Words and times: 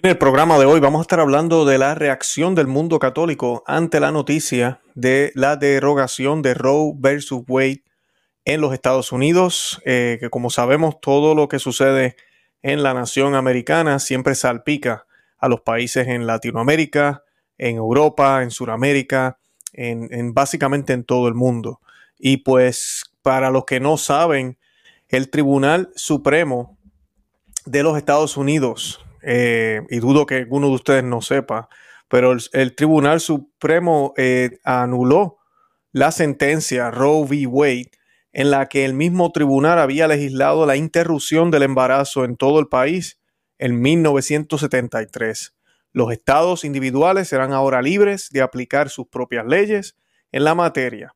En 0.00 0.10
el 0.10 0.16
programa 0.16 0.60
de 0.60 0.64
hoy 0.64 0.78
vamos 0.78 1.00
a 1.00 1.02
estar 1.02 1.18
hablando 1.18 1.64
de 1.64 1.76
la 1.76 1.96
reacción 1.96 2.54
del 2.54 2.68
mundo 2.68 3.00
católico 3.00 3.64
ante 3.66 3.98
la 3.98 4.12
noticia 4.12 4.80
de 4.94 5.32
la 5.34 5.56
derogación 5.56 6.40
de 6.40 6.54
Roe 6.54 6.92
versus 6.94 7.42
Wade 7.48 7.82
en 8.44 8.60
los 8.60 8.72
Estados 8.72 9.10
Unidos, 9.10 9.82
eh, 9.84 10.18
que 10.20 10.30
como 10.30 10.50
sabemos 10.50 11.00
todo 11.00 11.34
lo 11.34 11.48
que 11.48 11.58
sucede 11.58 12.14
en 12.62 12.84
la 12.84 12.94
nación 12.94 13.34
americana 13.34 13.98
siempre 13.98 14.36
salpica 14.36 15.04
a 15.36 15.48
los 15.48 15.62
países 15.62 16.06
en 16.06 16.28
Latinoamérica, 16.28 17.24
en 17.58 17.74
Europa, 17.74 18.44
en 18.44 18.52
Sudamérica, 18.52 19.40
en, 19.72 20.32
básicamente 20.32 20.92
en 20.92 21.02
todo 21.02 21.26
el 21.26 21.34
mundo. 21.34 21.80
Y 22.20 22.36
pues 22.36 23.02
para 23.20 23.50
los 23.50 23.64
que 23.64 23.80
no 23.80 23.96
saben, 23.96 24.58
el 25.08 25.28
Tribunal 25.28 25.90
Supremo 25.96 26.78
de 27.64 27.82
los 27.82 27.96
Estados 27.96 28.36
Unidos 28.36 29.04
eh, 29.22 29.82
y 29.90 29.98
dudo 29.98 30.26
que 30.26 30.36
alguno 30.36 30.68
de 30.68 30.74
ustedes 30.74 31.04
no 31.04 31.20
sepa, 31.20 31.68
pero 32.08 32.32
el, 32.52 32.74
Tribunal 32.74 33.20
Supremo 33.20 34.14
eh, 34.16 34.58
anuló 34.64 35.38
la 35.92 36.10
sentencia 36.10 36.90
Roe 36.90 37.24
v. 37.24 37.46
Wade 37.46 37.90
en 38.32 38.50
la 38.50 38.68
que 38.68 38.84
el 38.84 38.94
mismo 38.94 39.32
tribunal 39.32 39.78
había 39.78 40.06
legislado 40.06 40.66
la 40.66 40.76
interrupción 40.76 41.50
del 41.50 41.62
embarazo 41.64 42.24
en 42.24 42.36
todo 42.36 42.60
el 42.60 42.68
país 42.68 43.20
en 43.58 43.80
1973. 43.80 45.54
Los 45.92 46.12
estados 46.12 46.64
individuales 46.64 47.28
serán 47.28 47.52
ahora 47.52 47.82
libres 47.82 48.28
de 48.30 48.42
aplicar 48.42 48.90
sus 48.90 49.08
propias 49.08 49.46
leyes 49.46 49.96
en 50.30 50.44
la 50.44 50.54
materia. 50.54 51.14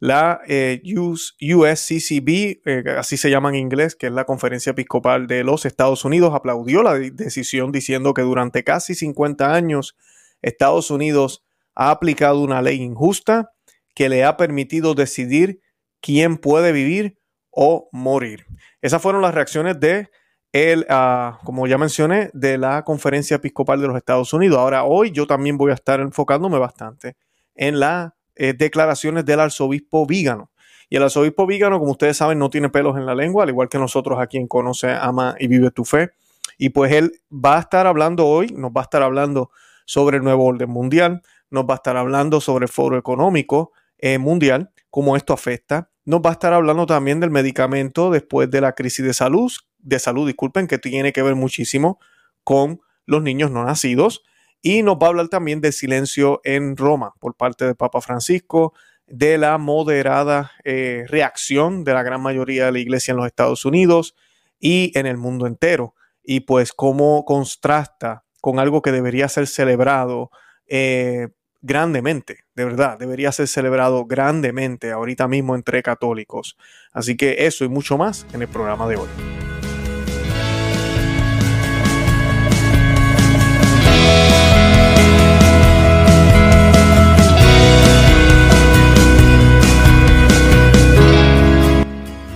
La 0.00 0.40
eh, 0.48 0.80
USCCB, 0.84 2.62
eh, 2.64 2.84
así 2.96 3.18
se 3.18 3.30
llama 3.30 3.50
en 3.50 3.56
inglés, 3.56 3.94
que 3.94 4.06
es 4.06 4.12
la 4.12 4.24
Conferencia 4.24 4.70
Episcopal 4.70 5.26
de 5.26 5.44
los 5.44 5.66
Estados 5.66 6.06
Unidos, 6.06 6.34
aplaudió 6.34 6.82
la 6.82 6.94
decisión 6.94 7.70
diciendo 7.70 8.14
que 8.14 8.22
durante 8.22 8.64
casi 8.64 8.94
50 8.94 9.52
años 9.52 9.98
Estados 10.40 10.90
Unidos 10.90 11.44
ha 11.74 11.90
aplicado 11.90 12.40
una 12.40 12.62
ley 12.62 12.80
injusta 12.80 13.52
que 13.94 14.08
le 14.08 14.24
ha 14.24 14.38
permitido 14.38 14.94
decidir 14.94 15.60
quién 16.00 16.38
puede 16.38 16.72
vivir 16.72 17.18
o 17.50 17.90
morir. 17.92 18.46
Esas 18.80 19.02
fueron 19.02 19.20
las 19.20 19.34
reacciones 19.34 19.78
de 19.80 20.08
el, 20.52 20.86
ah, 20.88 21.40
como 21.44 21.66
ya 21.66 21.76
mencioné, 21.76 22.30
de 22.32 22.56
la 22.56 22.84
Conferencia 22.84 23.36
Episcopal 23.36 23.80
de 23.82 23.88
los 23.88 23.96
Estados 23.98 24.32
Unidos. 24.32 24.58
Ahora, 24.58 24.84
hoy 24.84 25.10
yo 25.10 25.26
también 25.26 25.58
voy 25.58 25.72
a 25.72 25.74
estar 25.74 26.00
enfocándome 26.00 26.58
bastante 26.58 27.16
en 27.54 27.78
la 27.78 28.16
eh, 28.42 28.54
declaraciones 28.54 29.26
del 29.26 29.38
arzobispo 29.38 30.06
Vígano. 30.06 30.50
Y 30.88 30.96
el 30.96 31.02
arzobispo 31.02 31.46
Vígano, 31.46 31.78
como 31.78 31.90
ustedes 31.92 32.16
saben, 32.16 32.38
no 32.38 32.48
tiene 32.48 32.70
pelos 32.70 32.96
en 32.96 33.04
la 33.04 33.14
lengua, 33.14 33.42
al 33.42 33.50
igual 33.50 33.68
que 33.68 33.78
nosotros 33.78 34.18
aquí 34.18 34.38
en 34.38 34.48
Conoce, 34.48 34.92
Ama 34.92 35.34
y 35.38 35.46
Vive 35.46 35.70
tu 35.70 35.84
Fe. 35.84 36.12
Y 36.56 36.70
pues 36.70 36.90
él 36.90 37.20
va 37.30 37.58
a 37.58 37.60
estar 37.60 37.86
hablando 37.86 38.26
hoy, 38.26 38.46
nos 38.46 38.70
va 38.70 38.80
a 38.80 38.84
estar 38.84 39.02
hablando 39.02 39.50
sobre 39.84 40.16
el 40.16 40.24
nuevo 40.24 40.46
orden 40.46 40.70
mundial, 40.70 41.20
nos 41.50 41.64
va 41.64 41.74
a 41.74 41.76
estar 41.76 41.98
hablando 41.98 42.40
sobre 42.40 42.64
el 42.64 42.70
foro 42.70 42.96
económico 42.96 43.72
eh, 43.98 44.16
mundial, 44.16 44.70
cómo 44.88 45.16
esto 45.16 45.34
afecta. 45.34 45.90
Nos 46.06 46.22
va 46.22 46.30
a 46.30 46.32
estar 46.32 46.54
hablando 46.54 46.86
también 46.86 47.20
del 47.20 47.28
medicamento 47.28 48.10
después 48.10 48.50
de 48.50 48.62
la 48.62 48.72
crisis 48.72 49.04
de 49.04 49.12
salud, 49.12 49.52
de 49.80 49.98
salud, 49.98 50.26
disculpen, 50.26 50.66
que 50.66 50.78
tiene 50.78 51.12
que 51.12 51.20
ver 51.20 51.34
muchísimo 51.34 51.98
con 52.42 52.80
los 53.04 53.22
niños 53.22 53.50
no 53.50 53.64
nacidos. 53.64 54.22
Y 54.62 54.82
nos 54.82 54.96
va 54.96 55.06
a 55.06 55.10
hablar 55.10 55.28
también 55.28 55.60
del 55.60 55.72
silencio 55.72 56.40
en 56.44 56.76
Roma 56.76 57.14
por 57.18 57.34
parte 57.36 57.64
del 57.64 57.76
Papa 57.76 58.00
Francisco, 58.00 58.74
de 59.06 59.38
la 59.38 59.58
moderada 59.58 60.52
eh, 60.64 61.04
reacción 61.08 61.84
de 61.84 61.94
la 61.94 62.02
gran 62.02 62.20
mayoría 62.20 62.66
de 62.66 62.72
la 62.72 62.78
iglesia 62.78 63.12
en 63.12 63.18
los 63.18 63.26
Estados 63.26 63.64
Unidos 63.64 64.14
y 64.58 64.96
en 64.98 65.06
el 65.06 65.16
mundo 65.16 65.46
entero. 65.46 65.94
Y 66.22 66.40
pues 66.40 66.72
cómo 66.72 67.24
contrasta 67.24 68.24
con 68.40 68.58
algo 68.58 68.82
que 68.82 68.92
debería 68.92 69.28
ser 69.28 69.46
celebrado 69.46 70.30
eh, 70.66 71.28
grandemente, 71.60 72.44
de 72.54 72.64
verdad, 72.64 72.98
debería 72.98 73.32
ser 73.32 73.48
celebrado 73.48 74.06
grandemente 74.06 74.92
ahorita 74.92 75.28
mismo 75.28 75.54
entre 75.54 75.82
católicos. 75.82 76.56
Así 76.92 77.16
que 77.16 77.46
eso 77.46 77.64
y 77.64 77.68
mucho 77.68 77.98
más 77.98 78.26
en 78.32 78.42
el 78.42 78.48
programa 78.48 78.88
de 78.88 78.96
hoy. 78.96 79.49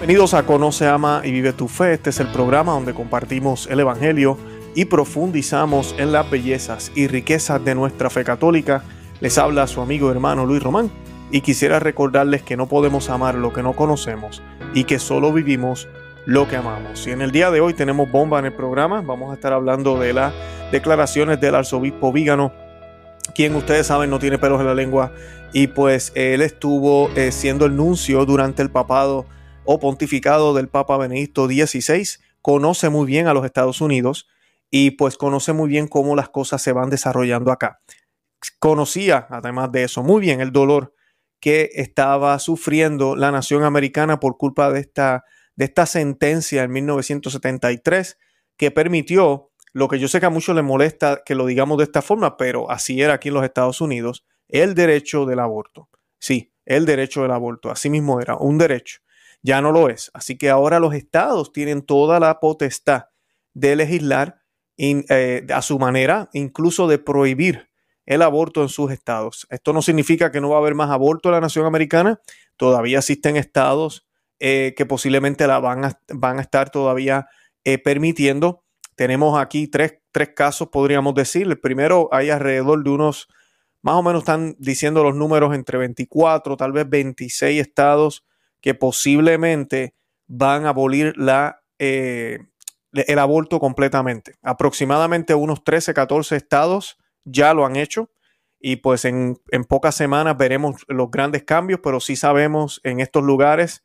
Bienvenidos 0.05 0.35
a 0.35 0.45
Conoce, 0.45 0.87
Ama 0.87 1.23
y 1.25 1.33
Vive 1.33 1.55
tu 1.55 1.67
Fe. 1.67 1.95
Este 1.95 2.11
es 2.11 2.21
el 2.21 2.27
programa 2.27 2.73
donde 2.73 2.93
compartimos 2.93 3.67
el 3.69 3.81
Evangelio 3.81 4.37
y 4.75 4.85
profundizamos 4.85 5.95
en 5.97 6.13
las 6.13 6.31
bellezas 6.31 6.93
y 6.95 7.07
riquezas 7.07 7.65
de 7.65 7.75
nuestra 7.75 8.11
fe 8.11 8.23
católica. 8.23 8.85
Les 9.21 9.39
habla 9.39 9.67
su 9.67 9.81
amigo 9.81 10.11
hermano 10.11 10.45
Luis 10.45 10.63
Román 10.63 10.91
y 11.31 11.41
quisiera 11.41 11.81
recordarles 11.81 12.43
que 12.43 12.55
no 12.55 12.69
podemos 12.69 13.09
amar 13.09 13.35
lo 13.35 13.55
que 13.55 13.63
no 13.63 13.73
conocemos 13.73 14.43
y 14.75 14.85
que 14.85 14.99
solo 14.99 15.33
vivimos 15.33 15.89
lo 16.27 16.47
que 16.49 16.57
amamos. 16.57 17.07
Y 17.07 17.13
en 17.13 17.23
el 17.23 17.31
día 17.31 17.51
de 17.51 17.63
hoy 17.63 17.73
tenemos 17.73 18.13
bomba 18.13 18.39
en 18.41 18.45
el 18.45 18.53
programa. 18.53 19.01
Vamos 19.01 19.31
a 19.31 19.37
estar 19.37 19.55
hablando 19.55 19.99
de 19.99 20.13
las 20.13 20.35
declaraciones 20.71 21.41
del 21.41 21.55
arzobispo 21.55 22.13
Vígano, 22.13 22.53
quien 23.35 23.55
ustedes 23.55 23.87
saben 23.87 24.11
no 24.11 24.19
tiene 24.19 24.37
pelos 24.37 24.61
en 24.61 24.67
la 24.67 24.75
lengua 24.75 25.13
y 25.55 25.69
pues 25.69 26.13
él 26.15 26.43
estuvo 26.43 27.09
eh, 27.17 27.33
siendo 27.33 27.65
el 27.65 27.75
nuncio 27.75 28.27
durante 28.27 28.61
el 28.61 28.71
papado 28.71 29.25
o 29.65 29.79
pontificado 29.79 30.55
del 30.55 30.69
Papa 30.69 30.97
Benedicto 30.97 31.47
XVI, 31.47 32.23
conoce 32.43 32.91
muy 32.91 33.07
bien 33.07 33.27
a 33.27 33.35
los 33.35 33.45
Estados 33.45 33.81
Unidos 33.81 34.29
y 34.71 34.93
pues 34.93 35.17
conoce 35.17 35.53
muy 35.53 35.69
bien 35.69 35.89
cómo 35.89 36.17
las 36.17 36.29
cosas 36.29 36.63
se 36.63 36.73
van 36.73 36.91
desarrollando 36.91 37.53
acá. 37.53 37.81
Conocía, 38.59 39.27
además 39.31 39.73
de 39.73 39.85
eso, 39.85 40.03
muy 40.03 40.21
bien 40.21 40.41
el 40.41 40.53
dolor 40.53 40.95
que 41.41 41.71
estaba 41.75 42.39
sufriendo 42.39 43.17
la 43.17 43.31
nación 43.31 43.65
americana 43.65 44.21
por 44.21 44.37
culpa 44.37 44.71
de 44.71 44.81
esta, 44.81 45.25
de 45.57 45.67
esta 45.67 45.87
sentencia 45.87 46.63
en 46.63 46.73
1973 46.73 48.19
que 48.57 48.71
permitió 48.71 49.51
lo 49.73 49.89
que 49.89 49.99
yo 49.99 50.09
sé 50.09 50.21
que 50.21 50.27
a 50.27 50.31
muchos 50.31 50.55
les 50.55 50.65
molesta 50.65 51.23
que 51.25 51.35
lo 51.35 51.47
digamos 51.47 51.79
de 51.79 51.85
esta 51.85 52.03
forma, 52.03 52.37
pero 52.37 52.71
así 52.71 53.01
era 53.01 53.15
aquí 53.15 53.29
en 53.29 53.35
los 53.35 53.45
Estados 53.45 53.81
Unidos, 53.81 54.25
el 54.49 54.75
derecho 54.75 55.27
del 55.27 55.41
aborto. 55.41 55.89
Sí, 56.19 56.53
el 56.65 56.87
derecho 56.87 57.23
del 57.23 57.33
aborto, 57.33 57.71
así 57.71 57.91
mismo 57.91 58.21
era 58.21 58.37
un 58.37 58.59
derecho 58.59 59.04
ya 59.45 59.61
no 59.61 59.71
lo 59.71 59.91
es. 59.91 60.11
Así 60.15 60.37
que 60.37 60.51
ahora 60.51 60.81
los 60.81 60.95
estados 60.95 61.53
tienen 61.53 61.83
toda 61.83 62.19
la 62.19 62.41
potestad 62.41 63.05
de 63.53 63.77
legislar 63.77 64.41
eh, 64.79 65.47
a 65.55 65.63
su 65.63 65.79
manera, 65.79 66.31
incluso 66.33 66.89
de 66.89 66.99
prohibir 66.99 67.71
el 68.07 68.23
aborto 68.23 68.63
en 68.63 68.71
sus 68.71 68.91
estados. 68.91 69.47
Esto 69.51 69.73
no 69.73 69.83
significa 69.83 70.33
que 70.33 70.41
no 70.41 70.49
va 70.49 70.57
a 70.57 70.59
haber 70.61 70.75
más 70.75 70.91
aborto 70.91 71.29
en 71.29 71.35
la 71.35 71.41
nación 71.43 71.67
americana. 71.67 72.21
Todavía 72.57 72.99
existen 72.99 73.37
estados 73.37 74.09
eh, 74.41 74.75
que 74.77 74.87
posiblemente 74.87 75.47
la 75.47 75.61
van 75.61 75.85
a, 75.85 76.01
van 76.09 76.39
a 76.39 76.43
estar 76.43 76.71
todavía 76.71 77.29
eh, 77.65 77.79
permitiendo. 77.79 78.65
Tenemos 78.97 79.39
aquí 79.39 79.69
tres, 79.69 79.99
tres 80.11 80.31
casos, 80.35 80.69
podríamos 80.69 81.15
decir. 81.15 81.47
El 81.47 81.61
primero, 81.61 82.09
hay 82.13 82.31
alrededor 82.31 82.83
de 82.83 82.91
unos, 82.91 83.29
más 83.83 83.97
o 83.97 84.03
menos 84.03 84.23
están 84.23 84.57
diciendo 84.59 85.05
los 85.05 85.15
números 85.15 85.55
entre 85.55 85.77
24, 85.77 86.57
tal 86.57 86.73
vez 86.73 86.89
26 86.89 87.61
estados 87.61 88.25
que 88.65 88.73
posiblemente 88.73 89.95
van 90.27 90.65
a 90.65 90.71
abolir 90.71 91.13
la, 91.19 91.61
eh, 91.79 92.39
el 92.95 93.19
aborto 93.19 93.61
completamente. 93.61 94.37
Aproximadamente 94.43 95.35
unos 95.35 95.65
13, 95.65 95.93
14 95.93 96.35
estados 96.35 96.97
ya 97.27 97.53
lo 97.53 97.67
han 97.67 97.77
hecho 97.77 98.11
y 98.59 98.77
pues 98.77 99.05
en, 99.05 99.39
pocas 99.69 99.97
semanas 99.97 100.39
veremos 100.39 100.87
los 100.89 101.11
grandes 101.11 101.45
cambios, 101.45 101.81
pero 101.83 102.01
sí 102.01 102.17
sabemos 102.17 102.81
en 102.85 103.01
estos 103.01 103.23
lugares 103.23 103.85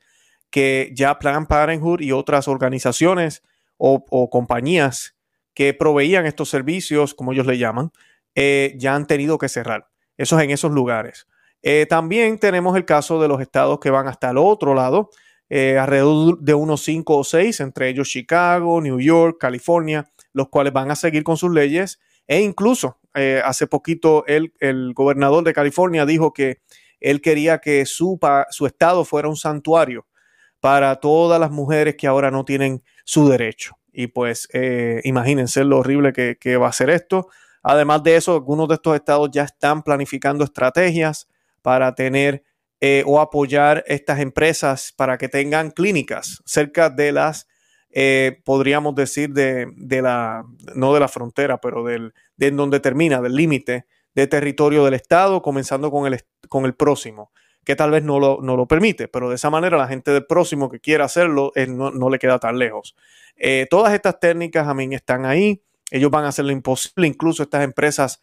que 0.50 0.94
ya 0.96 1.20
Planned 1.20 1.50
Parenthood 1.50 2.00
y 2.00 2.14
otras 2.14 2.48
organizaciones 2.48 3.44
o, 3.76 4.30
compañías 4.30 5.18
que 5.54 5.74
proveían 5.74 6.26
estos 6.26 6.48
servicios, 6.48 7.14
como 7.14 7.34
ellos 7.34 7.48
le 7.48 7.58
llaman, 7.58 7.92
eh, 8.34 8.76
ya 8.78 8.96
han 8.96 9.08
tenido 9.08 9.40
que 9.40 9.50
cerrar. 9.50 9.90
Eso 10.16 10.38
es 10.38 10.46
en 10.46 10.52
esos 10.52 10.72
lugares. 10.72 11.28
Eh, 11.62 11.86
también 11.88 12.40
tenemos 12.40 12.76
el 12.78 12.86
caso 12.86 13.22
de 13.22 13.28
los 13.28 13.42
estados 13.42 13.80
que 13.80 13.90
van 13.90 14.08
hasta 14.08 14.30
el 14.30 14.38
otro 14.38 14.74
lado, 14.74 15.10
eh, 15.50 15.78
alrededor 15.78 16.40
de 16.40 16.54
unos 16.54 16.84
5 16.84 17.18
o 17.18 17.24
6, 17.24 17.60
entre 17.60 17.90
ellos 17.90 18.10
Chicago, 18.10 18.82
New 18.82 19.00
York, 19.00 19.38
California, 19.40 20.10
los 20.32 20.50
cuales 20.50 20.74
van 20.74 20.92
a 20.92 20.96
seguir 20.96 21.24
con 21.24 21.38
sus 21.38 21.52
leyes. 21.52 22.00
E 22.28 22.42
incluso 22.42 23.00
eh, 23.16 23.42
hace 23.44 23.68
poquito 23.68 24.26
el, 24.28 24.54
el, 24.60 24.94
gobernador 24.94 25.44
de 25.44 25.54
California 25.54 26.06
dijo 26.06 26.32
que 26.32 26.62
él 27.00 27.22
quería 27.22 27.58
que 27.60 27.86
su, 27.86 28.20
su 28.52 28.66
estado 28.68 29.04
fuera 29.04 29.28
un 29.28 29.36
santuario 29.36 30.06
para 30.60 30.98
todas 30.98 31.40
las 31.40 31.50
mujeres 31.50 31.96
que 31.96 32.08
ahora 32.08 32.30
no 32.30 32.46
tienen 32.46 32.84
su 33.04 33.28
derecho. 33.28 33.76
Y 33.92 34.08
pues 34.08 34.48
imagínense 35.04 35.64
lo 35.64 35.80
horrible 35.80 36.14
que 36.14 36.58
va 36.58 36.68
a 36.68 36.74
ser 36.74 36.90
esto. 36.90 37.30
Además 37.64 38.04
de 38.04 38.18
eso, 38.18 38.34
algunos 38.34 38.68
de 38.68 38.76
estos 38.76 38.96
estados 38.96 39.30
ya 39.32 39.44
están 39.44 39.82
planificando 39.82 40.44
estrategias 40.44 41.29
para 41.62 41.96
tener 41.96 42.44
eh, 42.82 43.04
o 43.06 43.20
apoyar 43.20 43.84
estas 43.88 44.20
empresas 44.20 44.94
para 44.96 45.18
que 45.18 45.28
tengan 45.28 45.72
clínicas 45.72 46.42
cerca 46.46 46.90
de 46.90 47.12
las 47.12 47.48
eh, 47.92 48.42
podríamos 48.46 48.94
decir, 48.96 49.32
de, 49.32 50.02
la, 50.02 50.46
no 50.76 50.94
de 50.94 51.00
la 51.00 51.08
frontera, 51.08 51.60
pero 51.60 51.84
del, 51.84 52.14
de 52.38 52.52
donde 52.52 52.80
termina, 52.80 53.22
del 53.22 53.36
límite 53.36 53.86
de 54.14 54.28
territorio 54.28 54.86
del 54.86 54.94
Estado, 54.94 55.42
comenzando 55.42 55.90
con 55.90 56.06
el, 56.06 56.24
con 56.50 56.66
el 56.66 56.76
próximo, 56.76 57.32
que 57.64 57.76
tal 57.76 57.92
vez 57.92 58.04
no 58.04 58.20
lo, 58.20 58.40
no 58.42 58.56
lo 58.56 58.68
permite, 58.68 59.08
pero 59.08 59.30
de 59.30 59.36
esa 59.36 59.50
manera 59.50 59.78
la 59.78 59.88
gente 59.88 60.12
del 60.12 60.26
próximo 60.26 60.70
que 60.70 60.80
quiera 60.80 61.06
hacerlo 61.06 61.52
eh, 61.56 61.68
no, 61.68 62.10
le 62.10 62.20
queda 62.20 62.40
tan 62.40 62.60
lejos. 62.60 62.96
Eh, 63.36 63.68
todas 63.70 63.94
estas 63.94 64.20
técnicas, 64.20 64.68
a 64.68 64.74
mí, 64.74 64.94
están 64.94 65.26
ahí, 65.26 65.64
ellos 65.90 66.12
van 66.12 66.26
a 66.26 66.30
hacer 66.30 66.46
lo 66.46 66.52
imposible, 66.52 67.08
incluso 67.08 67.44
estas 67.44 67.64
empresas, 67.64 68.22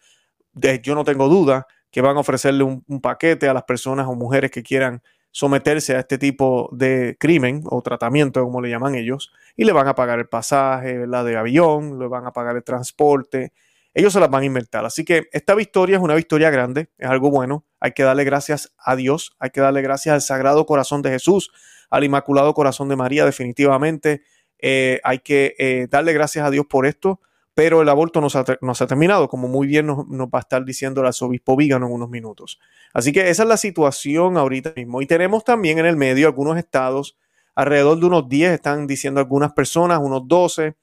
de, 0.52 0.80
yo 0.80 0.94
no 0.94 1.04
tengo 1.04 1.28
duda, 1.28 1.66
que 1.90 2.00
van 2.00 2.16
a 2.16 2.20
ofrecerle 2.20 2.64
un, 2.64 3.00
paquete 3.00 3.48
a 3.48 3.54
las 3.54 3.64
personas 3.64 4.06
o 4.06 4.14
mujeres 4.14 4.50
que 4.50 4.62
quieran 4.62 5.02
someterse 5.30 5.94
a 5.96 6.00
este 6.00 6.18
tipo 6.18 6.68
de 6.72 7.16
crimen 7.20 7.62
o 7.66 7.82
tratamiento, 7.82 8.42
como 8.42 8.60
le 8.60 8.70
llaman 8.70 8.94
ellos, 8.94 9.32
y 9.56 9.64
le 9.64 9.72
van 9.72 9.88
a 9.88 9.94
pagar 9.94 10.18
el 10.18 10.28
pasaje 10.28 10.98
¿verdad? 10.98 11.24
de 11.24 11.36
avión, 11.36 11.98
le 11.98 12.06
van 12.08 12.26
a 12.26 12.32
pagar 12.32 12.56
el 12.56 12.64
transporte, 12.64 13.52
ellos 13.96 14.12
se 14.12 14.20
las 14.20 14.28
van 14.28 14.42
a 14.42 14.46
inventar. 14.46 14.84
Así 14.84 15.06
que 15.06 15.28
esta 15.32 15.54
victoria 15.54 15.96
es 15.96 16.02
una 16.02 16.14
victoria 16.14 16.50
grande, 16.50 16.90
es 16.98 17.08
algo 17.08 17.30
bueno, 17.30 17.64
hay 17.80 17.92
que 17.92 18.02
darle 18.02 18.24
gracias 18.24 18.74
a 18.78 18.94
Dios, 18.94 19.34
hay 19.38 19.48
que 19.48 19.62
darle 19.62 19.80
gracias 19.80 20.12
al 20.12 20.20
Sagrado 20.20 20.66
Corazón 20.66 21.00
de 21.00 21.10
Jesús, 21.10 21.50
al 21.88 22.04
Inmaculado 22.04 22.52
Corazón 22.52 22.90
de 22.90 22.96
María, 22.96 23.24
definitivamente. 23.24 24.22
Eh, 24.58 25.00
hay 25.02 25.20
que 25.20 25.54
eh, 25.58 25.86
darle 25.90 26.12
gracias 26.12 26.46
a 26.46 26.50
Dios 26.50 26.66
por 26.66 26.84
esto, 26.84 27.20
pero 27.56 27.80
el 27.80 27.88
aborto 27.88 28.20
no 28.20 28.28
se 28.28 28.38
ha, 28.38 28.86
terminado, 28.86 29.28
como 29.30 29.48
muy 29.48 29.66
bien 29.66 29.86
nos, 29.86 30.04
va 30.06 30.28
a 30.34 30.40
estar 30.40 30.62
diciendo 30.62 31.00
el 31.00 31.06
arzobispo 31.06 31.56
Vígano 31.56 31.86
en 31.86 31.92
unos 31.94 32.10
minutos. 32.10 32.60
Así 32.92 33.12
que 33.12 33.30
esa 33.30 33.44
es 33.44 33.48
la 33.48 33.56
situación 33.56 34.36
ahorita 34.36 34.74
mismo. 34.76 35.00
Y 35.00 35.06
tenemos 35.06 35.42
también 35.42 35.78
en 35.78 35.86
el 35.86 35.96
medio 35.96 36.26
algunos 36.26 36.58
estados, 36.58 37.16
alrededor 37.54 37.98
de 37.98 38.04
unos 38.04 38.28
10 38.28 38.52
están 38.52 38.86
diciendo 38.86 39.20
algunas 39.20 39.54
personas, 39.54 40.00
unos 40.02 40.28
12, 40.28 40.76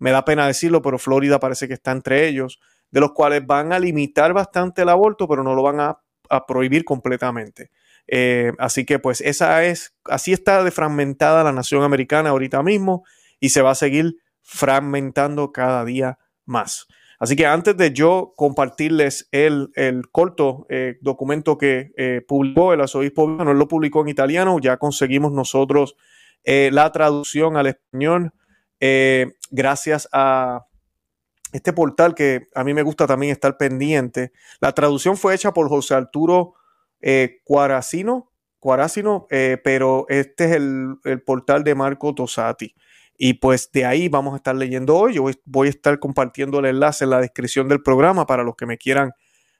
me 0.00 0.10
da 0.10 0.26
pena 0.26 0.46
decirlo, 0.46 0.82
pero 0.82 0.98
Florida 0.98 1.40
parece 1.40 1.66
que 1.66 1.72
está 1.72 1.92
entre 1.92 2.28
ellos, 2.28 2.60
de 2.90 3.00
los 3.00 3.12
cuales 3.12 3.46
van 3.46 3.72
a 3.72 3.78
limitar 3.78 4.34
bastante 4.34 4.82
el 4.82 4.90
aborto, 4.90 5.28
pero 5.28 5.42
no 5.42 5.54
lo 5.54 5.62
van 5.62 5.80
a, 5.80 5.98
prohibir 6.46 6.84
completamente. 6.84 7.70
Eh, 8.06 8.52
así 8.58 8.84
que 8.84 8.98
pues 8.98 9.22
esa 9.22 9.64
es, 9.64 9.94
así 10.04 10.34
está 10.34 10.62
defragmentada 10.62 11.42
la 11.42 11.52
nación 11.52 11.84
americana 11.84 12.28
ahorita 12.28 12.62
mismo 12.62 13.04
y 13.40 13.48
se 13.48 13.62
va 13.62 13.70
a 13.70 13.74
seguir 13.74 14.18
fragmentando 14.48 15.52
cada 15.52 15.84
día 15.84 16.18
más. 16.46 16.88
Así 17.18 17.36
que 17.36 17.46
antes 17.46 17.76
de 17.76 17.92
yo 17.92 18.32
compartirles 18.34 19.28
el, 19.30 19.70
corto 20.10 20.66
eh, 20.70 20.96
documento 21.02 21.58
que 21.58 21.92
eh, 21.96 22.24
publicó 22.26 22.72
el 22.72 22.80
arzobispo, 22.80 23.28
no 23.28 23.52
lo 23.52 23.68
publicó 23.68 24.00
en 24.00 24.08
italiano, 24.08 24.58
ya 24.58 24.78
conseguimos 24.78 25.32
nosotros 25.32 25.96
eh, 26.44 26.70
la 26.72 26.90
traducción 26.92 27.56
al 27.56 27.66
español 27.66 28.32
gracias 29.50 30.08
a 30.12 30.64
este 31.52 31.72
portal 31.72 32.14
que 32.14 32.46
a 32.54 32.62
mí 32.62 32.72
me 32.72 32.82
gusta 32.82 33.08
también 33.08 33.32
estar 33.32 33.56
pendiente. 33.56 34.32
La 34.60 34.72
traducción 34.72 35.16
fue 35.16 35.34
hecha 35.34 35.52
por 35.52 35.68
José 35.68 35.94
Arturo 35.94 36.54
Cuaracino, 37.42 38.30
Cuaracino 38.60 39.26
pero 39.64 40.06
este 40.08 40.44
es 40.44 40.52
el, 40.52 40.94
el 41.02 41.22
portal 41.22 41.64
de 41.64 41.74
Marco 41.74 42.14
Tosati. 42.14 42.72
Y 43.18 43.34
pues 43.34 43.70
de 43.72 43.84
ahí 43.84 44.08
vamos 44.08 44.32
a 44.32 44.36
estar 44.36 44.54
leyendo 44.54 44.96
hoy. 44.96 45.14
Yo 45.14 45.26
voy 45.44 45.66
a 45.66 45.70
estar 45.70 45.98
compartiendo 45.98 46.60
el 46.60 46.66
enlace 46.66 47.04
en 47.04 47.10
la 47.10 47.20
descripción 47.20 47.68
del 47.68 47.82
programa 47.82 48.26
para 48.26 48.44
los 48.44 48.54
que 48.54 48.64
me 48.64 48.78
quieran 48.78 49.12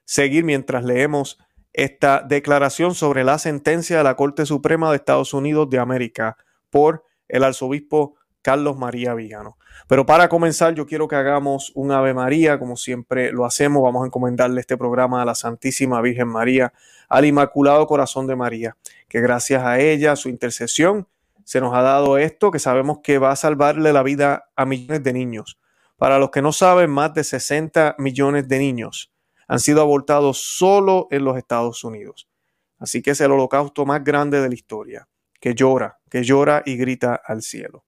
seguir 0.05 0.45
mientras 0.45 0.83
leemos 0.85 1.37
esta 1.73 2.21
declaración 2.21 2.95
sobre 2.95 3.23
la 3.23 3.37
sentencia 3.37 3.97
de 3.97 4.03
la 4.03 4.15
Corte 4.15 4.45
Suprema 4.45 4.89
de 4.89 4.95
Estados 4.95 5.33
Unidos 5.33 5.69
de 5.69 5.77
América 5.77 6.37
por 6.69 7.03
el 7.27 7.43
arzobispo 7.43 8.15
Carlos 8.41 8.77
María 8.77 9.13
Villano. 9.13 9.57
Pero 9.87 10.05
para 10.05 10.29
comenzar, 10.29 10.73
yo 10.73 10.85
quiero 10.85 11.07
que 11.07 11.15
hagamos 11.15 11.71
un 11.75 11.91
Ave 11.91 12.13
María, 12.13 12.57
como 12.57 12.77
siempre 12.77 13.31
lo 13.31 13.45
hacemos. 13.45 13.83
Vamos 13.83 14.03
a 14.03 14.07
encomendarle 14.07 14.61
este 14.61 14.77
programa 14.77 15.21
a 15.21 15.25
la 15.25 15.35
Santísima 15.35 16.01
Virgen 16.01 16.29
María, 16.29 16.73
al 17.09 17.25
Inmaculado 17.25 17.85
Corazón 17.87 18.25
de 18.25 18.35
María, 18.35 18.77
que 19.07 19.19
gracias 19.19 19.63
a 19.63 19.79
ella, 19.79 20.15
su 20.15 20.29
intercesión, 20.29 21.07
se 21.49 21.61
nos 21.61 21.73
ha 21.73 21.81
dado 21.81 22.19
esto 22.19 22.51
que 22.51 22.59
sabemos 22.59 22.99
que 23.01 23.17
va 23.17 23.31
a 23.31 23.35
salvarle 23.35 23.91
la 23.91 24.03
vida 24.03 24.51
a 24.55 24.67
millones 24.67 25.01
de 25.01 25.13
niños. 25.13 25.57
Para 25.97 26.19
los 26.19 26.29
que 26.29 26.43
no 26.43 26.51
saben, 26.51 26.91
más 26.91 27.15
de 27.15 27.23
60 27.23 27.95
millones 27.97 28.47
de 28.47 28.59
niños 28.59 29.11
han 29.47 29.59
sido 29.59 29.81
abortados 29.81 30.43
solo 30.43 31.07
en 31.09 31.23
los 31.23 31.37
Estados 31.37 31.83
Unidos. 31.83 32.29
Así 32.77 33.01
que 33.01 33.09
es 33.09 33.21
el 33.21 33.31
holocausto 33.31 33.83
más 33.83 34.03
grande 34.03 34.39
de 34.39 34.47
la 34.47 34.53
historia, 34.53 35.07
que 35.41 35.55
llora, 35.55 35.97
que 36.07 36.21
llora 36.21 36.61
y 36.67 36.77
grita 36.77 37.19
al 37.25 37.41
cielo. 37.41 37.83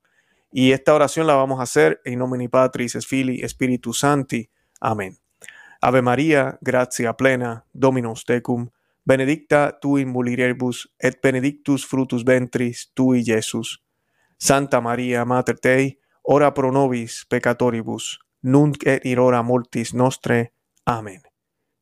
Y 0.52 0.72
esta 0.72 0.96
oración 0.96 1.28
la 1.28 1.36
vamos 1.36 1.60
a 1.60 1.64
hacer 1.64 2.02
en 2.04 2.18
nomine 2.18 2.50
Patris, 2.50 2.96
es 2.96 3.06
Fili, 3.06 3.48
Spiritus 3.48 4.00
Santi. 4.00 4.50
Amén. 4.80 5.20
Ave 5.82 6.02
María, 6.02 6.58
gracia 6.62 7.14
plena, 7.14 7.68
Dominus 7.74 8.26
tecum, 8.26 8.72
benedicta 9.12 9.78
tu 9.82 9.98
in 9.98 10.08
mulieribus 10.08 10.96
et 10.98 11.20
benedictus 11.22 11.86
fructus 11.86 12.24
ventris 12.24 12.92
tui, 12.96 13.24
Jesus. 13.24 13.84
Santa 14.38 14.80
Maria, 14.80 15.26
Mater 15.26 15.58
Dei, 15.62 16.00
ora 16.24 16.52
pro 16.54 16.72
nobis 16.72 17.26
peccatoribus, 17.30 18.20
nunc 18.42 18.86
et 18.88 19.06
in 19.06 19.20
hora 19.20 19.42
mortis 19.44 19.94
nostre. 19.94 20.54
Amén. 20.86 21.22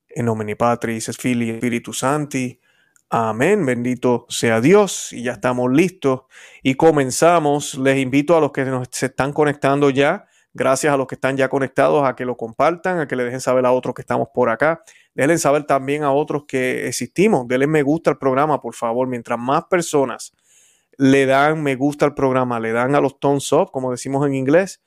En 0.10 0.26
nomine 0.26 0.56
Patris, 0.56 1.08
et 1.10 1.16
Filii, 1.22 1.58
Spiritus 1.58 2.00
Santi. 2.00 2.60
Amén, 3.12 3.66
bendito 3.66 4.26
sea 4.30 4.60
Dios. 4.60 5.14
Y 5.14 5.24
ya 5.24 5.34
estamos 5.34 5.72
listos 5.72 6.22
y 6.64 6.74
comenzamos. 6.76 7.76
Les 7.78 8.00
invito 8.00 8.36
a 8.36 8.40
los 8.40 8.52
que 8.52 8.66
nos 8.66 8.88
se 8.92 9.06
están 9.06 9.34
conectando 9.34 9.92
ya, 9.92 10.26
gracias 10.54 10.94
a 10.94 10.98
los 10.98 11.08
que 11.08 11.16
están 11.16 11.38
ya 11.38 11.50
conectados, 11.50 12.08
a 12.08 12.16
que 12.16 12.26
lo 12.26 12.38
compartan, 12.38 13.00
a 13.00 13.08
que 13.08 13.16
le 13.16 13.24
dejen 13.24 13.42
saber 13.42 13.66
a 13.66 13.72
otros 13.72 13.96
que 13.96 14.02
estamos 14.02 14.30
por 14.34 14.50
acá. 14.50 14.84
Denle 15.14 15.38
saber 15.38 15.66
también 15.66 16.04
a 16.04 16.12
otros 16.12 16.44
que 16.48 16.88
existimos. 16.88 17.48
Denle 17.48 17.68
me 17.68 17.84
gusta 17.84 18.12
al 18.12 18.18
programa, 18.18 18.62
por 18.62 18.74
favor. 18.74 19.08
Mientras 19.08 19.40
más 19.40 19.66
personas 19.66 20.34
le 20.98 21.26
dan 21.26 21.64
me 21.64 21.76
gusta 21.76 22.06
al 22.06 22.14
programa, 22.14 22.60
le 22.60 22.74
dan 22.74 22.94
a 22.94 23.02
los 23.02 23.20
thumbs 23.20 23.54
up, 23.54 23.72
como 23.72 23.92
decimos 23.92 24.28
en 24.28 24.36
inglés, 24.36 24.82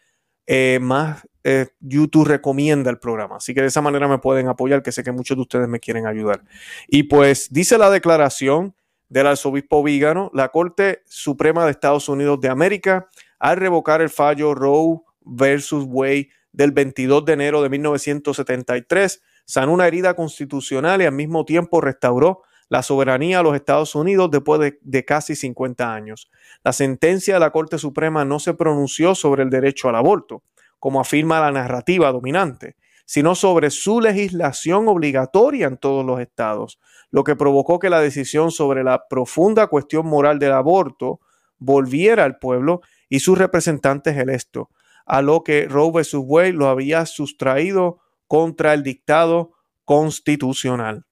eh, 0.47 0.79
más 0.81 1.27
eh, 1.45 1.69
YouTube 1.81 2.27
recomienda 2.27 2.91
el 2.91 2.99
programa. 2.99 3.37
Así 3.37 3.55
que 3.55 3.63
de 3.63 3.69
esa 3.69 3.81
manera 3.81 4.07
me 4.09 4.19
pueden 4.19 4.49
apoyar, 4.49 4.83
que 4.83 4.93
sé 4.93 5.03
que 5.03 5.13
muchos 5.13 5.37
de 5.37 5.41
ustedes 5.41 5.69
me 5.69 5.81
quieren 5.81 6.07
ayudar. 6.07 6.43
Y 6.89 7.05
pues 7.05 7.49
dice 7.51 7.79
la 7.79 7.91
declaración 7.91 8.75
del 9.09 9.27
arzobispo 9.27 9.83
Vígano, 9.83 10.31
la 10.35 10.51
Corte 10.51 11.03
Suprema 11.07 11.65
de 11.65 11.71
Estados 11.71 12.09
Unidos 12.09 12.41
de 12.41 12.49
América, 12.49 13.09
al 13.39 13.57
revocar 13.57 14.03
el 14.03 14.11
fallo 14.11 14.55
Roe 14.55 15.01
versus 15.25 15.85
Wade 15.87 16.31
del 16.53 16.73
22 16.73 17.25
de 17.25 17.33
enero 17.33 17.63
de 17.63 17.71
1973, 17.71 19.23
sanó 19.45 19.73
una 19.73 19.87
herida 19.87 20.15
constitucional 20.15 21.03
y 21.03 21.07
al 21.07 21.13
mismo 21.13 21.45
tiempo 21.45 21.81
restauró 21.81 22.43
la 22.69 22.83
soberanía 22.83 23.41
a 23.41 23.43
los 23.43 23.55
Estados 23.55 23.95
Unidos 23.95 24.31
después 24.31 24.73
de, 24.81 25.05
casi 25.05 25.37
50 25.37 25.93
años. 25.93 26.31
La 26.65 26.73
sentencia 26.73 27.35
de 27.35 27.41
la 27.41 27.51
Corte 27.51 27.77
Suprema 27.77 28.25
no 28.25 28.39
se 28.39 28.55
pronunció 28.55 29.15
sobre 29.15 29.43
el 29.43 29.51
derecho 29.51 29.91
al 29.91 29.97
aborto, 29.97 30.43
como 30.79 30.99
afirma 30.99 31.39
la 31.41 31.53
narrativa 31.53 32.11
dominante, 32.11 32.77
sino 33.05 33.35
sobre 33.35 33.71
su 33.71 34.01
legislación 34.01 34.89
obligatoria 34.89 35.67
en 35.67 35.77
todos 35.77 36.05
los 36.05 36.19
estados, 36.19 36.81
lo 37.11 37.25
que 37.25 37.37
provocó 37.37 37.79
que 37.79 37.91
la 37.91 38.01
decisión 38.01 38.51
sobre 38.51 38.83
la 38.85 39.07
profunda 39.07 39.67
cuestión 39.67 40.07
moral 40.07 40.39
del 40.39 40.53
aborto 40.53 41.21
volviera 41.59 42.25
al 42.25 42.39
pueblo 42.39 42.81
y 43.11 43.21
sus 43.21 43.37
representantes 43.37 44.17
electos, 44.17 44.69
a 45.07 45.23
lo 45.23 45.43
que 45.43 45.67
Roe 45.69 45.91
vs. 45.93 46.15
Wade 46.15 46.53
lo 46.53 46.69
había 46.69 47.07
sustraído 47.07 48.01
contra 48.27 48.75
el 48.75 48.83
dictado 48.83 49.53
constitucional. 49.85 51.05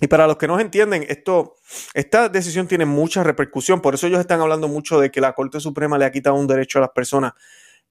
Y 0.00 0.08
para 0.08 0.26
los 0.26 0.36
que 0.36 0.48
no 0.48 0.58
entienden, 0.58 1.06
esto, 1.08 1.54
esta 1.94 2.28
decisión 2.28 2.66
tiene 2.66 2.84
mucha 2.84 3.22
repercusión, 3.22 3.80
por 3.80 3.94
eso 3.94 4.06
ellos 4.06 4.20
están 4.20 4.40
hablando 4.40 4.68
mucho 4.68 5.00
de 5.00 5.10
que 5.10 5.20
la 5.20 5.34
Corte 5.34 5.60
Suprema 5.60 5.96
le 5.96 6.04
ha 6.04 6.12
quitado 6.12 6.36
un 6.36 6.46
derecho 6.46 6.78
a 6.78 6.82
las 6.82 6.90
personas. 6.90 7.32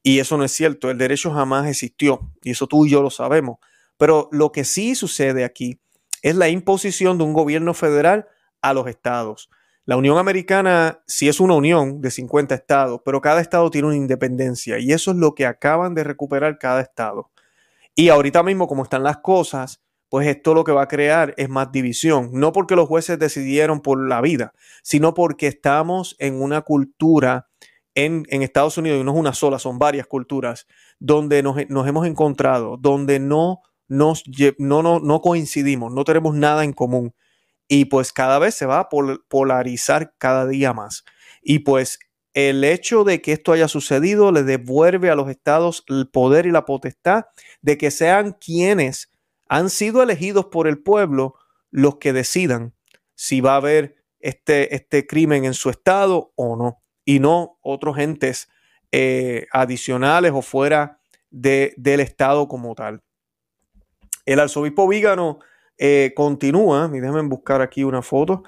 Y 0.03 0.19
eso 0.19 0.37
no 0.37 0.43
es 0.43 0.51
cierto, 0.51 0.91
el 0.91 0.97
derecho 0.97 1.31
jamás 1.31 1.67
existió, 1.67 2.29
y 2.43 2.51
eso 2.51 2.67
tú 2.67 2.85
y 2.85 2.89
yo 2.89 3.01
lo 3.01 3.09
sabemos. 3.09 3.57
Pero 3.97 4.27
lo 4.31 4.51
que 4.51 4.65
sí 4.65 4.95
sucede 4.95 5.45
aquí 5.45 5.79
es 6.21 6.35
la 6.35 6.49
imposición 6.49 7.17
de 7.17 7.23
un 7.23 7.33
gobierno 7.33 7.73
federal 7.73 8.27
a 8.61 8.73
los 8.73 8.87
estados. 8.87 9.49
La 9.85 9.97
Unión 9.97 10.17
Americana 10.17 11.03
sí 11.07 11.27
es 11.27 11.41
una 11.41 11.55
unión 11.55 11.99
de 11.99 12.09
50 12.09 12.55
estados, 12.55 13.01
pero 13.03 13.19
cada 13.19 13.41
estado 13.41 13.69
tiene 13.69 13.89
una 13.89 13.97
independencia 13.97 14.79
y 14.79 14.93
eso 14.93 15.11
es 15.11 15.17
lo 15.17 15.35
que 15.35 15.45
acaban 15.45 15.93
de 15.93 16.05
recuperar 16.05 16.57
cada 16.57 16.79
estado. 16.79 17.31
Y 17.93 18.07
ahorita 18.07 18.43
mismo, 18.43 18.67
como 18.67 18.83
están 18.83 19.03
las 19.03 19.17
cosas, 19.17 19.81
pues 20.07 20.27
esto 20.27 20.53
lo 20.53 20.63
que 20.63 20.71
va 20.71 20.83
a 20.83 20.87
crear 20.87 21.33
es 21.37 21.49
más 21.49 21.71
división. 21.71 22.29
No 22.31 22.53
porque 22.53 22.77
los 22.77 22.87
jueces 22.87 23.19
decidieron 23.19 23.81
por 23.81 24.07
la 24.07 24.21
vida, 24.21 24.53
sino 24.83 25.13
porque 25.13 25.47
estamos 25.47 26.15
en 26.17 26.41
una 26.41 26.61
cultura 26.61 27.49
en, 27.93 28.25
Estados 28.29 28.77
Unidos, 28.77 29.01
y 29.01 29.03
no 29.03 29.11
es 29.11 29.17
una 29.17 29.33
sola, 29.33 29.59
son 29.59 29.79
varias 29.79 30.07
culturas, 30.07 30.65
donde 30.97 31.43
nos, 31.43 31.57
hemos 31.57 32.07
encontrado, 32.07 32.77
donde 32.77 33.19
no, 33.19 33.59
nos, 33.87 34.23
no, 34.57 34.81
no, 34.81 34.99
no 34.99 35.21
coincidimos, 35.21 35.91
no 35.91 36.03
tenemos 36.05 36.35
nada 36.35 36.63
en 36.63 36.73
común. 36.73 37.13
Y 37.75 37.85
pues 37.85 38.13
cada 38.13 38.37
vez 38.37 38.53
se 38.53 38.67
va 38.67 38.81
a 38.81 38.89
polarizar 39.27 40.13
cada 40.19 40.45
día 40.45 40.73
más. 40.73 41.05
Y 41.41 41.59
pues 41.59 41.97
el 42.35 42.63
hecho 42.63 43.03
de 43.03 43.19
que 43.19 43.31
esto 43.31 43.51
haya 43.51 43.67
sucedido 43.67 44.31
le 44.31 44.43
devuelve 44.43 45.09
a 45.09 45.15
los 45.15 45.27
estados 45.27 45.83
el 45.87 46.07
poder 46.07 46.45
y 46.45 46.51
la 46.51 46.65
potestad 46.65 47.25
de 47.63 47.79
que 47.79 47.89
sean 47.89 48.33
quienes 48.33 49.11
han 49.49 49.71
sido 49.71 50.03
elegidos 50.03 50.45
por 50.51 50.67
el 50.67 50.83
pueblo 50.83 51.33
los 51.71 51.95
que 51.95 52.13
decidan 52.13 52.75
si 53.15 53.41
va 53.41 53.53
a 53.53 53.57
haber 53.57 53.95
este, 54.19 54.75
este 54.75 55.07
crimen 55.07 55.43
en 55.43 55.55
su 55.55 55.71
estado 55.71 56.31
o 56.35 56.55
no, 56.55 56.83
y 57.05 57.19
no 57.19 57.57
otros 57.63 57.97
entes 57.97 58.49
eh, 58.91 59.47
adicionales 59.51 60.31
o 60.35 60.43
fuera 60.43 60.99
de, 61.31 61.73
del 61.77 62.01
estado 62.01 62.47
como 62.47 62.75
tal. 62.75 63.01
El 64.27 64.39
arzobispo 64.39 64.87
Vígano 64.87 65.39
eh, 65.77 66.13
continúa, 66.15 66.89
y 66.93 66.99
déjenme 66.99 67.21
buscar 67.23 67.61
aquí 67.61 67.83
una 67.83 68.01
foto, 68.01 68.43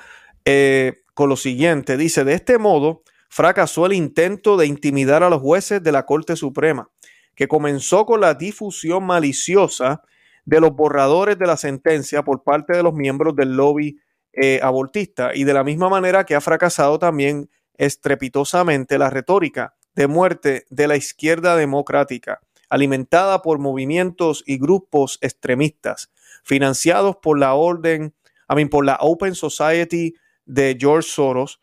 eh, 0.45 1.03
con 1.13 1.29
lo 1.29 1.35
siguiente, 1.35 1.97
dice, 1.97 2.23
de 2.23 2.33
este 2.33 2.57
modo 2.57 3.03
fracasó 3.29 3.85
el 3.85 3.93
intento 3.93 4.57
de 4.57 4.67
intimidar 4.67 5.23
a 5.23 5.29
los 5.29 5.41
jueces 5.41 5.81
de 5.81 5.91
la 5.91 6.05
Corte 6.05 6.35
Suprema, 6.35 6.89
que 7.35 7.47
comenzó 7.47 8.05
con 8.05 8.21
la 8.21 8.33
difusión 8.33 9.05
maliciosa 9.05 10.01
de 10.45 10.59
los 10.59 10.75
borradores 10.75 11.37
de 11.37 11.47
la 11.47 11.57
sentencia 11.57 12.23
por 12.23 12.43
parte 12.43 12.77
de 12.77 12.83
los 12.83 12.93
miembros 12.93 13.35
del 13.35 13.55
lobby 13.57 13.99
eh, 14.33 14.59
abortista 14.61 15.31
y 15.33 15.43
de 15.43 15.53
la 15.53 15.63
misma 15.63 15.89
manera 15.89 16.25
que 16.25 16.35
ha 16.35 16.41
fracasado 16.41 16.99
también 16.99 17.49
estrepitosamente 17.77 18.97
la 18.97 19.09
retórica 19.09 19.75
de 19.95 20.07
muerte 20.07 20.65
de 20.69 20.87
la 20.87 20.97
izquierda 20.97 21.55
democrática, 21.55 22.41
alimentada 22.69 23.41
por 23.41 23.59
movimientos 23.59 24.43
y 24.45 24.57
grupos 24.57 25.17
extremistas, 25.21 26.11
financiados 26.45 27.17
por 27.21 27.37
la 27.39 27.55
orden, 27.55 28.15
I 28.49 28.55
mean, 28.55 28.69
por 28.69 28.85
la 28.85 28.97
Open 29.01 29.35
Society 29.35 30.13
de 30.45 30.77
George 30.79 31.09
Soros, 31.09 31.59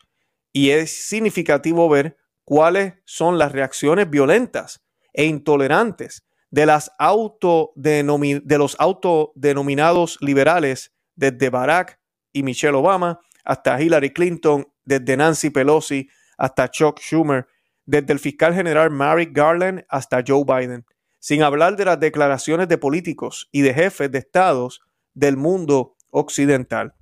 y 0.53 0.71
es 0.71 1.07
significativo 1.07 1.89
ver 1.89 2.19
cuáles 2.45 2.95
son 3.05 3.39
las 3.39 3.53
reacciones 3.53 4.11
violentas 4.11 4.85
e 5.15 5.25
intolerantes 5.25 6.27
de, 6.51 6.67
las 6.67 6.91
de 7.75 8.59
los 8.59 8.77
autodenominados 8.79 10.19
liberales 10.21 10.93
desde 11.15 11.49
Barack 11.49 11.99
y 12.33 12.43
Michelle 12.43 12.77
Obama 12.77 13.21
hasta 13.45 13.81
Hillary 13.81 14.13
Clinton, 14.13 14.67
desde 14.85 15.17
Nancy 15.17 15.51
Pelosi 15.51 16.09
hasta 16.37 16.69
Chuck 16.69 17.01
Schumer, 17.01 17.47
desde 17.87 18.13
el 18.13 18.19
fiscal 18.19 18.55
general 18.55 18.91
Merrick 18.91 19.35
Garland 19.35 19.85
hasta 19.89 20.23
Joe 20.27 20.45
Biden, 20.45 20.85
sin 21.23 21.45
hablar 21.45 21.77
de 21.77 21.85
las 21.85 22.01
declaraciones 22.01 22.67
de 22.67 22.79
políticos 22.79 23.49
y 23.53 23.61
de 23.61 23.73
jefes 23.73 24.11
de 24.11 24.19
estados 24.19 24.81
del 25.15 25.37
mundo 25.37 25.95
occidental. 26.11 26.95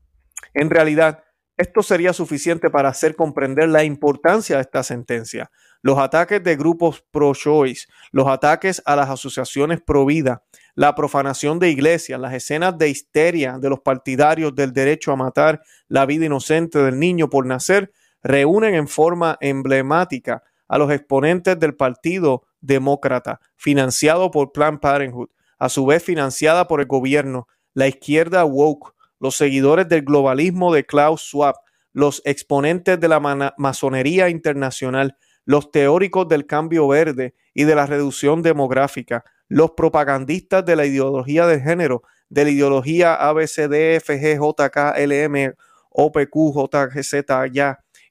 En 0.53 0.69
realidad, 0.69 1.25
esto 1.57 1.83
sería 1.83 2.13
suficiente 2.13 2.69
para 2.69 2.91
hacer 2.91 3.17
comprender 3.17 3.71
la 3.71 3.83
importancia 3.83 4.57
de 4.57 4.63
esta 4.63 4.83
sentencia. 4.83 5.51
Los 5.81 5.99
ataques 5.99 6.45
de 6.45 6.55
grupos 6.57 7.03
pro-choice, 7.11 7.87
los 8.13 8.27
ataques 8.27 8.83
a 8.85 8.95
las 8.95 9.09
asociaciones 9.09 9.81
pro-vida, 9.81 10.43
la 10.75 10.95
profanación 10.95 11.59
de 11.59 11.71
iglesias, 11.71 12.21
las 12.21 12.35
escenas 12.35 12.77
de 12.77 12.91
histeria 12.91 13.59
de 13.59 13.71
los 13.71 13.81
partidarios 13.81 14.55
del 14.55 14.75
derecho 14.75 15.13
a 15.13 15.17
matar 15.17 15.63
la 15.89 16.05
vida 16.05 16.27
inocente 16.27 16.79
del 16.79 16.99
niño 16.99 17.31
por 17.31 17.47
nacer, 17.47 17.91
reúnen 18.23 18.75
en 18.75 18.87
forma 18.87 19.39
emblemática 19.41 20.43
a 20.69 20.77
los 20.77 20.93
exponentes 20.93 21.59
del 21.59 21.75
Partido 21.75 22.45
Demócrata, 22.61 23.41
financiado 23.57 24.31
por 24.31 24.53
Planned 24.53 24.81
Parenthood, 24.81 25.29
a 25.59 25.69
su 25.69 25.87
vez 25.87 26.03
financiada 26.03 26.67
por 26.67 26.81
el 26.81 26.87
gobierno, 26.87 27.47
la 27.75 27.87
izquierda 27.87 28.45
woke, 28.45 28.95
los 29.19 29.37
seguidores 29.37 29.89
del 29.89 30.03
globalismo 30.03 30.73
de 30.73 30.85
Klaus 30.85 31.23
Schwab, 31.23 31.55
los 31.93 32.23
exponentes 32.25 32.99
de 32.99 33.09
la 33.09 33.21
masonería 33.59 34.29
internacional, 34.29 35.17
los 35.45 35.71
teóricos 35.71 36.29
del 36.29 36.47
cambio 36.47 36.89
verde 36.89 37.35
y 37.55 37.65
de 37.65 37.75
la 37.75 37.87
reducción 37.87 38.43
demográfica, 38.43 39.25
los 39.49 39.73
propagandistas 39.73 40.65
de 40.65 40.77
la 40.77 40.87
ideología 40.87 41.47
de 41.47 41.61
género, 41.61 42.03
de 42.29 42.45
la 42.45 42.51
ideología 42.51 43.15
ABCDFGJKLM, 43.15 45.55
OPQ, 45.91 46.37
JGZ, 46.55 47.15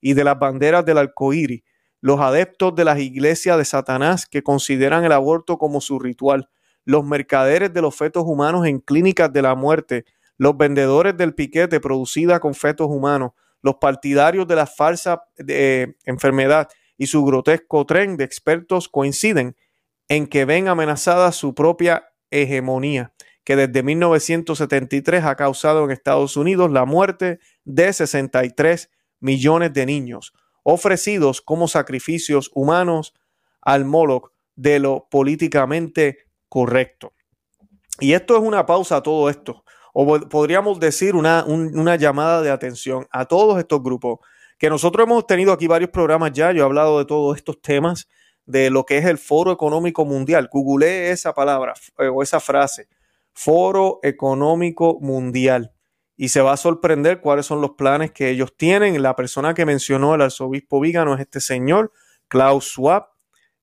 y 0.02 0.14
de 0.14 0.24
las 0.24 0.38
banderas 0.38 0.86
del 0.86 0.98
arcoíris, 0.98 1.64
los 2.02 2.20
adeptos 2.20 2.76
de 2.76 2.86
las 2.86 3.00
iglesias 3.00 3.58
de 3.58 3.66
Satanás 3.66 4.26
que 4.26 4.44
consideran 4.44 5.04
el 5.04 5.12
aborto 5.12 5.58
como 5.58 5.82
su 5.82 6.00
ritual, 6.00 6.50
los 6.86 7.04
mercaderes 7.04 7.74
de 7.74 7.82
los 7.82 7.96
fetos 7.96 8.24
humanos 8.26 8.66
en 8.66 8.80
clínicas 8.80 9.32
de 9.32 9.42
la 9.42 9.56
muerte, 9.56 10.06
los 10.38 10.58
vendedores 10.58 11.18
del 11.18 11.36
piquete 11.36 11.80
producida 11.80 12.40
con 12.40 12.54
fetos 12.54 12.88
humanos, 12.90 13.32
los 13.62 13.76
partidarios 13.76 14.48
de 14.48 14.56
la 14.56 14.66
falsa 14.66 15.24
eh, 15.48 15.96
enfermedad 16.06 16.70
y 16.98 17.08
su 17.08 17.24
grotesco 17.26 17.86
tren 17.86 18.18
de 18.18 18.24
expertos 18.24 18.88
coinciden 18.88 19.56
en 20.08 20.28
que 20.28 20.46
ven 20.46 20.68
amenazada 20.68 21.32
su 21.32 21.54
propia 21.54 22.10
hegemonía, 22.32 23.14
que 23.44 23.56
desde 23.56 23.84
1973 23.84 25.24
ha 25.24 25.36
causado 25.36 25.86
en 25.86 25.92
Estados 25.92 26.38
Unidos 26.38 26.72
la 26.72 26.86
muerte 26.86 27.40
de 27.64 27.92
63 27.92 28.90
millones 29.20 29.74
de 29.74 29.86
niños, 29.86 30.34
ofrecidos 30.64 31.42
como 31.42 31.68
sacrificios 31.68 32.52
humanos 32.54 33.14
al 33.62 33.86
Moloch 33.86 34.32
de 34.56 34.80
lo 34.80 35.08
políticamente 35.10 36.18
correcto. 36.48 37.14
Y 38.00 38.14
esto 38.14 38.36
es 38.36 38.42
una 38.42 38.66
pausa 38.66 38.98
a 38.98 39.04
todo 39.04 39.30
esto, 39.30 39.64
o 39.94 40.20
podríamos 40.30 40.80
decir 40.80 41.16
una, 41.16 41.44
una 41.46 41.96
llamada 41.96 42.42
de 42.42 42.52
atención 42.52 43.08
a 43.12 43.26
todos 43.26 43.60
estos 43.60 43.82
grupos, 43.84 44.20
que 44.58 44.70
nosotros 44.70 45.06
hemos 45.06 45.26
tenido 45.26 45.54
aquí 45.54 45.68
varios 45.68 45.90
programas 45.90 46.32
ya, 46.34 46.52
yo 46.52 46.62
he 46.62 46.66
hablado 46.66 47.00
de 47.00 47.06
todos 47.06 47.38
estos 47.38 47.62
temas, 47.62 48.08
de 48.46 48.72
lo 48.72 48.84
que 48.84 48.98
es 48.98 49.06
el 49.06 49.18
Foro 49.20 49.52
Económico 49.52 50.06
Mundial. 50.06 50.50
Google 50.52 51.12
esa 51.12 51.34
palabra 51.34 51.76
eh, 52.00 52.08
o 52.08 52.24
esa 52.24 52.40
frase, 52.40 52.88
Foro 53.32 54.00
Económico 54.02 54.98
Mundial. 55.00 55.72
Y 56.22 56.28
se 56.28 56.42
va 56.42 56.52
a 56.52 56.58
sorprender 56.58 57.22
cuáles 57.22 57.46
son 57.46 57.62
los 57.62 57.72
planes 57.78 58.12
que 58.12 58.30
ellos 58.30 58.54
tienen. 58.58 59.02
La 59.02 59.16
persona 59.16 59.54
que 59.54 59.66
mencionó 59.66 60.16
el 60.16 60.22
arzobispo 60.22 60.82
Vígano 60.82 61.14
es 61.14 61.22
este 61.22 61.40
señor, 61.40 61.94
Klaus 62.28 62.66
Schwab, 62.66 63.06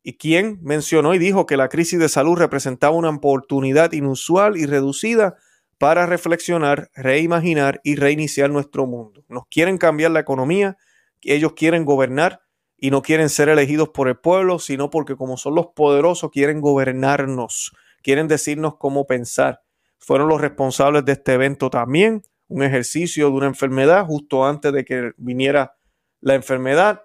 y 0.03 0.17
quien 0.17 0.59
mencionó 0.63 1.13
y 1.13 1.19
dijo 1.19 1.45
que 1.45 1.59
la 1.59 1.69
crisis 1.69 1.99
de 1.99 2.09
salud 2.09 2.39
representaba 2.39 2.97
una 2.97 3.11
oportunidad 3.11 3.93
inusual 3.93 4.57
y 4.57 4.65
reducida 4.65 5.37
para 5.77 6.07
reflexionar, 6.07 6.91
reimaginar 6.95 7.83
y 7.85 7.97
reiniciar 7.97 8.49
nuestro 8.49 8.87
mundo. 8.87 9.23
Nos 9.29 9.45
quieren 9.49 9.77
cambiar 9.77 10.13
la 10.13 10.21
economía, 10.21 10.79
ellos 11.21 11.53
quieren 11.53 11.85
gobernar 11.85 12.41
y 12.79 12.91
no 12.91 13.03
quieren 13.03 13.29
ser 13.29 13.51
elegidos 13.51 13.91
por 13.91 14.09
el 14.09 14.17
pueblo, 14.17 14.61
sino 14.61 14.89
porque 14.89 15.15
como 15.15 15.37
son 15.37 15.57
los 15.57 15.67
poderosos 15.77 16.31
quieren 16.31 16.63
gobernarnos, 16.63 17.77
quieren 18.03 18.29
decirnos 18.29 18.77
cómo 18.79 19.07
pensar. 19.07 19.61
Fueron 19.99 20.31
los 20.31 20.41
responsables 20.41 21.05
de 21.05 21.13
este 21.13 21.35
evento 21.35 21.69
también, 21.69 22.23
un 22.49 22.63
ejercicio 22.63 23.27
de 23.27 23.33
una 23.33 23.47
enfermedad 23.47 24.07
justo 24.07 24.45
antes 24.45 24.73
de 24.73 24.85
que 24.85 25.13
viniera 25.17 25.77
la 26.21 26.35
enfermedad 26.35 27.03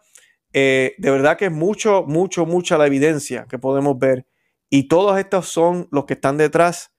eh, 0.54 0.96
de 0.98 1.12
verdad 1.12 1.38
que 1.38 1.46
es 1.46 1.52
mucho, 1.52 2.04
mucho, 2.08 2.46
mucha 2.46 2.78
la 2.78 2.88
evidencia 2.88 3.46
que 3.50 3.60
podemos 3.60 3.98
ver. 3.98 4.28
Y 4.70 4.88
todos 4.88 5.18
estos 5.20 5.48
son 5.48 5.88
los 5.92 6.06
que 6.06 6.14
están 6.14 6.38
detrás 6.38 6.94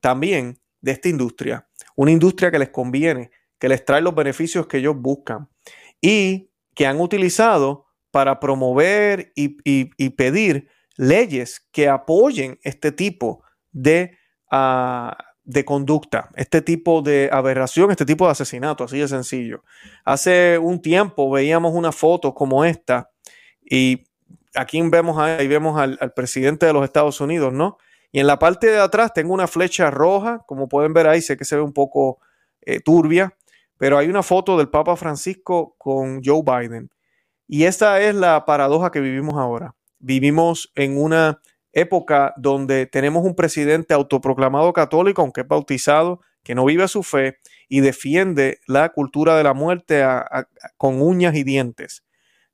también 0.00 0.60
de 0.80 0.92
esta 0.92 1.08
industria. 1.08 1.68
Una 1.96 2.10
industria 2.10 2.50
que 2.50 2.58
les 2.58 2.70
conviene, 2.70 3.30
que 3.58 3.68
les 3.68 3.84
trae 3.84 4.02
los 4.02 4.14
beneficios 4.14 4.66
que 4.66 4.78
ellos 4.78 4.96
buscan 4.96 5.48
y 6.00 6.50
que 6.74 6.86
han 6.86 7.00
utilizado 7.00 7.86
para 8.10 8.40
promover 8.40 9.32
y, 9.34 10.10
pedir 10.10 10.68
leyes 10.96 11.66
que 11.72 11.88
apoyen 11.88 12.58
este 12.62 12.92
tipo 12.92 13.42
de, 13.70 14.18
ah, 14.50 15.16
de 15.52 15.64
conducta, 15.64 16.30
este 16.34 16.62
tipo 16.62 17.02
de 17.02 17.28
aberración, 17.32 17.90
este 17.90 18.06
tipo 18.06 18.26
de 18.26 18.32
asesinato, 18.32 18.84
así 18.84 18.98
de 18.98 19.08
sencillo. 19.08 19.62
Hace 20.04 20.58
un 20.58 20.80
tiempo 20.80 21.30
veíamos 21.30 21.74
una 21.74 21.92
foto 21.92 22.34
como 22.34 22.64
esta 22.64 23.10
y 23.64 24.04
aquí 24.54 24.80
vemos, 24.82 25.18
ahí 25.18 25.48
vemos 25.48 25.78
al, 25.78 25.98
presidente 26.14 26.66
de 26.66 26.72
los 26.72 26.84
Estados 26.84 27.20
Unidos, 27.20 27.52
¿no? 27.52 27.78
Y 28.10 28.20
en 28.20 28.26
la 28.26 28.38
parte 28.38 28.66
de 28.68 28.78
atrás 28.78 29.12
tengo 29.14 29.32
una 29.32 29.46
flecha 29.46 29.90
roja, 29.90 30.44
como 30.46 30.68
pueden 30.68 30.92
ver 30.92 31.06
ahí, 31.06 31.22
sé 31.22 31.36
que 31.36 31.44
se 31.44 31.56
ve 31.56 31.62
un 31.62 31.72
poco 31.72 32.18
eh, 32.60 32.80
turbia, 32.80 33.36
pero 33.78 33.98
hay 33.98 34.08
una 34.08 34.22
foto 34.22 34.58
del 34.58 34.68
Papa 34.68 34.96
Francisco 34.96 35.74
con 35.78 36.22
Joe 36.22 36.42
Biden. 36.44 36.90
Y 37.48 37.64
esta 37.64 38.00
es 38.00 38.14
la 38.14 38.44
paradoja 38.44 38.90
que 38.90 39.00
vivimos 39.00 39.34
ahora. 39.34 39.74
Vivimos 39.98 40.72
en 40.74 41.00
una 41.00 41.40
época 41.72 42.34
donde 42.36 42.86
tenemos 42.86 43.24
un 43.24 43.34
presidente 43.34 43.94
autoproclamado 43.94 44.72
católico, 44.72 45.22
aunque 45.22 45.42
es 45.42 45.48
bautizado, 45.48 46.20
que 46.42 46.54
no 46.54 46.64
vive 46.64 46.88
su 46.88 47.02
fe 47.02 47.38
y 47.68 47.80
defiende 47.80 48.60
la 48.66 48.90
cultura 48.90 49.36
de 49.36 49.44
la 49.44 49.54
muerte 49.54 50.04
con 50.76 51.00
uñas 51.00 51.34
y 51.34 51.44
dientes. 51.44 52.04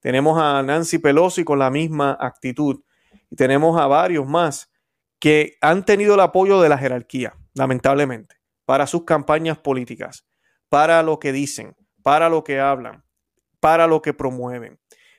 Tenemos 0.01 0.41
a 0.41 0.63
Nancy 0.63 0.99
Pelosi 0.99 1.45
con 1.45 1.59
la 1.59 1.71
misma 1.71 2.17
actitud 2.21 2.83
y 3.31 3.37
tenemos 3.37 3.81
a 3.81 3.87
varios 3.87 4.27
más 4.27 4.71
que 5.19 5.57
han 5.61 5.85
tenido 5.85 6.15
el 6.15 6.21
apoyo 6.21 6.61
de 6.61 6.69
la 6.69 6.79
jerarquía, 6.79 7.35
lamentablemente, 7.55 8.37
para 8.65 8.87
sus 8.87 9.05
campañas 9.05 9.59
políticas, 9.59 10.25
para 10.69 11.03
lo 11.03 11.19
que 11.19 11.33
dicen, 11.33 11.75
para 12.03 12.29
lo 12.29 12.45
que 12.45 12.61
hablan, 12.61 13.05
para 13.59 13.87
lo 13.87 14.03
que 14.03 14.15
promueven. 14.15 14.79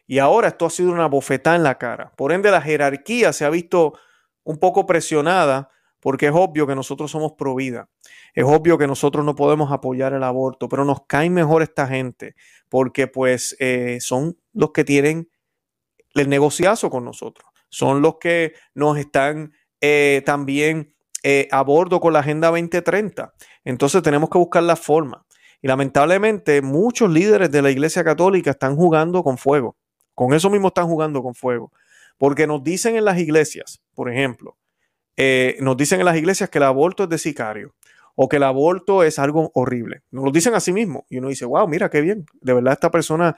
Y 0.10 0.18
ahora 0.18 0.48
esto 0.48 0.66
ha 0.66 0.72
sido 0.72 0.92
una 0.92 1.06
bofetada 1.06 1.56
en 1.56 1.62
la 1.62 1.78
cara. 1.78 2.12
Por 2.16 2.32
ende, 2.32 2.50
la 2.50 2.63
jerarquía 2.63 3.32
se 3.32 3.46
ha 3.46 3.50
visto 3.51 3.94
un 4.44 4.58
poco 4.58 4.88
presionada 4.88 5.70
porque 6.00 6.25
es 6.25 6.32
obvio 6.34 6.66
que 6.66 6.74
nosotros 6.74 7.12
somos 7.12 7.34
pro 7.34 7.54
vida. 7.54 7.89
Es 8.34 8.44
obvio 8.44 8.80
que 8.80 8.88
nosotros 8.88 9.24
no 9.24 9.36
podemos 9.36 9.72
apoyar 9.72 10.13
el 10.13 10.24
aborto, 10.24 10.68
pero 10.68 10.84
nos 10.84 11.06
cae 11.06 11.30
mejor 11.30 11.62
esta 11.62 11.86
gente 11.86 12.34
porque 12.70 13.06
pues 13.06 13.56
eh, 13.60 14.00
son 14.01 14.36
los 14.51 14.72
que 14.72 14.84
tienen 14.84 15.30
el 16.16 16.28
negociazo 16.28 16.89
con 16.89 17.06
nosotros. 17.06 17.48
Son 17.70 18.01
los 18.01 18.16
que 18.18 18.54
nos 18.74 18.98
están 18.98 19.54
eh, 19.80 20.24
también 20.25 20.96
eh, 21.22 21.48
a 21.51 21.62
bordo 21.62 22.00
con 22.00 22.13
la 22.13 22.22
Agenda 22.22 22.48
2030. 22.48 23.32
Entonces 23.63 24.01
tenemos 24.01 24.32
que 24.32 24.39
buscar 24.39 24.63
la 24.63 24.75
forma. 24.75 25.24
Y 25.62 25.68
lamentablemente 25.68 26.63
muchos 26.63 27.12
líderes 27.12 27.51
de 27.51 27.62
la 27.62 27.70
Iglesia 27.70 28.04
Católica 28.04 28.50
están 28.50 28.75
jugando 28.75 29.22
con 29.22 29.38
fuego. 29.38 29.78
Con 30.19 30.33
eso 30.33 30.49
mismo 30.49 30.67
están 30.67 30.89
jugando 30.89 31.23
con 31.23 31.33
fuego. 31.33 31.71
Porque 32.17 32.45
nos 32.45 32.61
dicen 32.61 32.97
en 32.97 33.05
las 33.05 33.17
iglesias, 33.19 33.81
por 33.95 34.11
ejemplo, 34.11 34.57
eh, 35.15 35.55
nos 35.61 35.77
dicen 35.77 36.01
en 36.01 36.05
las 36.05 36.17
iglesias 36.17 36.49
que 36.49 36.57
el 36.57 36.65
aborto 36.65 37.03
es 37.03 37.09
de 37.09 37.17
sicario 37.17 37.73
o 38.15 38.27
que 38.27 38.35
el 38.35 38.43
aborto 38.43 39.03
es 39.03 39.17
algo 39.17 39.49
horrible. 39.53 40.01
Nos 40.11 40.25
lo 40.25 40.31
dicen 40.31 40.55
a 40.55 40.59
sí 40.59 40.73
mismo. 40.73 41.05
Y 41.09 41.19
uno 41.19 41.29
dice, 41.29 41.45
wow, 41.45 41.69
mira 41.69 41.89
qué 41.89 42.01
bien. 42.01 42.25
De 42.41 42.51
verdad 42.51 42.73
esta 42.73 42.91
persona 42.91 43.38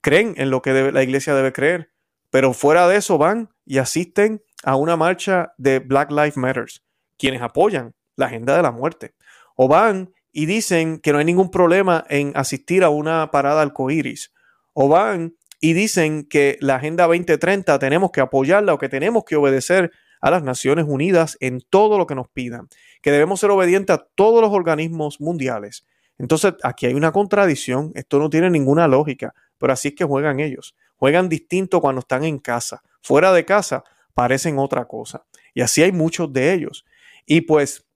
creen 0.00 0.32
en 0.38 0.48
lo 0.48 0.62
que 0.62 0.90
la 0.92 1.02
iglesia 1.02 1.34
debe 1.34 1.52
creer. 1.52 1.90
Pero 2.30 2.54
fuera 2.54 2.88
de 2.88 2.96
eso 2.96 3.18
van 3.18 3.50
y 3.66 3.76
asisten 3.76 4.42
a 4.62 4.76
una 4.76 4.96
marcha 4.96 5.52
de 5.58 5.80
Black 5.80 6.10
Lives 6.10 6.38
Matters, 6.38 6.86
quienes 7.18 7.42
apoyan 7.42 7.94
la 8.16 8.28
agenda 8.28 8.56
de 8.56 8.62
la 8.62 8.70
muerte. 8.70 9.14
O 9.56 9.68
van 9.68 10.14
y 10.32 10.46
dicen 10.46 11.00
que 11.00 11.12
no 11.12 11.18
hay 11.18 11.26
ningún 11.26 11.50
problema 11.50 12.02
en 12.08 12.32
asistir 12.34 12.82
a 12.82 12.88
una 12.88 13.30
parada 13.30 13.60
arcoíris. 13.60 14.32
O 14.72 14.88
van 14.88 15.34
y 15.64 15.72
dicen 15.72 16.24
que 16.24 16.58
la 16.60 16.74
Agenda 16.74 17.06
2030 17.06 17.78
tenemos 17.78 18.10
que 18.10 18.20
apoyarla 18.20 18.74
o 18.74 18.78
que 18.78 18.90
tenemos 18.90 19.24
que 19.24 19.34
obedecer 19.34 19.92
a 20.20 20.30
las 20.30 20.42
Naciones 20.42 20.84
Unidas 20.86 21.38
en 21.40 21.62
todo 21.70 21.96
lo 21.96 22.06
que 22.06 22.14
nos 22.14 22.28
pidan, 22.28 22.68
que 23.00 23.10
debemos 23.10 23.40
ser 23.40 23.48
obedientes 23.48 23.96
a 23.96 24.06
todos 24.14 24.42
los 24.42 24.50
organismos 24.52 25.22
mundiales. 25.22 25.86
Entonces, 26.18 26.52
aquí 26.62 26.84
hay 26.84 26.92
una 26.92 27.12
contradicción, 27.12 27.92
esto 27.94 28.18
no 28.18 28.28
tiene 28.28 28.50
ninguna 28.50 28.86
lógica, 28.88 29.32
pero 29.56 29.72
así 29.72 29.88
es 29.88 29.94
que 29.94 30.04
juegan 30.04 30.38
ellos. 30.38 30.76
Juegan 30.96 31.30
distinto 31.30 31.80
cuando 31.80 32.00
están 32.00 32.24
en 32.24 32.40
casa. 32.40 32.82
Fuera 33.00 33.32
de 33.32 33.46
casa 33.46 33.84
parecen 34.12 34.58
otra 34.58 34.84
cosa. 34.84 35.24
Y 35.54 35.62
así 35.62 35.82
hay 35.82 35.92
muchos 35.92 36.30
de 36.30 36.52
ellos. 36.52 36.84
Y 37.24 37.40
pues 37.40 37.86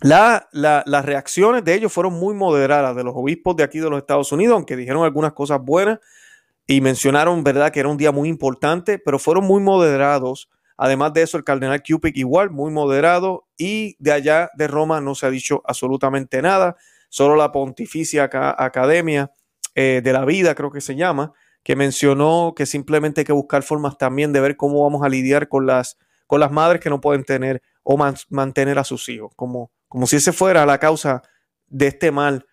las 0.00 1.04
reacciones 1.04 1.62
de 1.62 1.72
ellos 1.72 1.92
fueron 1.92 2.14
muy 2.14 2.34
moderadas 2.34 2.96
de 2.96 3.04
los 3.04 3.14
obispos 3.14 3.54
de 3.54 3.62
aquí 3.62 3.78
de 3.78 3.90
los 3.90 4.00
Estados 4.00 4.32
Unidos, 4.32 4.56
aunque 4.56 4.74
dijeron 4.74 5.04
algunas 5.04 5.34
cosas 5.34 5.60
buenas 5.62 6.00
y 6.70 6.80
mencionaron, 6.80 7.42
¿verdad?, 7.42 7.72
que 7.72 7.80
era 7.80 7.88
un 7.88 7.96
día 7.96 8.12
muy 8.12 8.28
importante, 8.28 9.00
pero 9.00 9.18
fueron 9.18 9.44
muy 9.44 9.60
moderados. 9.60 10.48
Además 10.76 11.12
de 11.12 11.22
eso, 11.22 11.36
el 11.36 11.42
cardenal 11.42 11.82
Cupid 11.82 12.14
igual, 12.14 12.50
muy 12.50 12.70
moderado. 12.70 13.48
Y 13.58 13.96
de 13.98 14.12
allá 14.12 14.50
de 14.54 14.68
Roma 14.68 15.00
no 15.00 15.16
se 15.16 15.26
ha 15.26 15.30
dicho 15.30 15.62
absolutamente 15.66 16.40
nada. 16.40 16.76
Solo 17.08 17.34
la 17.34 17.50
Pontificia 17.50 18.30
Academia 18.32 19.32
eh, 19.74 20.00
de 20.04 20.12
la 20.12 20.24
Vida, 20.24 20.54
creo 20.54 20.70
que 20.70 20.80
se 20.80 20.94
llama, 20.94 21.32
que 21.64 21.74
mencionó 21.74 22.52
que 22.54 22.66
simplemente 22.66 23.22
hay 23.22 23.24
que 23.24 23.32
buscar 23.32 23.64
formas 23.64 23.98
también 23.98 24.32
de 24.32 24.38
ver 24.38 24.56
cómo 24.56 24.84
vamos 24.84 25.02
a 25.02 25.08
lidiar 25.08 25.48
con 25.48 25.66
las, 25.66 25.98
con 26.28 26.38
las 26.38 26.52
madres 26.52 26.80
que 26.80 26.88
no 26.88 27.00
pueden 27.00 27.24
tener 27.24 27.62
o 27.82 27.98
mantener 28.28 28.78
a 28.78 28.84
sus 28.84 29.08
hijos, 29.08 29.32
como, 29.34 29.72
como 29.88 30.06
si 30.06 30.16
ese 30.16 30.30
fuera 30.32 30.64
la 30.66 30.78
causa 30.78 31.22
de 31.66 31.88
este 31.88 32.12
mal 32.12 32.46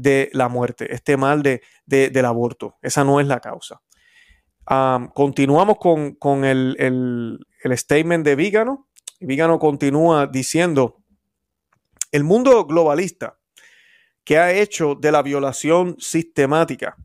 de 0.00 0.30
la 0.32 0.48
muerte, 0.48 0.92
este 0.94 1.16
mal 1.16 1.42
de, 1.42 1.62
del 1.86 2.24
aborto. 2.24 2.76
Esa 2.82 3.04
no 3.04 3.20
es 3.20 3.26
la 3.26 3.40
causa. 3.40 3.80
continuamos 5.14 5.78
con, 5.78 6.44
el, 6.44 6.76
el, 6.78 7.78
statement 7.78 8.24
de 8.24 8.36
Vígano. 8.36 8.88
Vígano 9.20 9.58
continúa 9.58 10.26
diciendo, 10.26 11.02
el 12.10 12.24
mundo 12.24 12.64
globalista 12.64 13.38
que 14.24 14.38
ha 14.38 14.52
hecho 14.52 14.94
de 14.94 15.12
la 15.12 15.22
violación 15.22 15.96
sistemática 15.98 16.96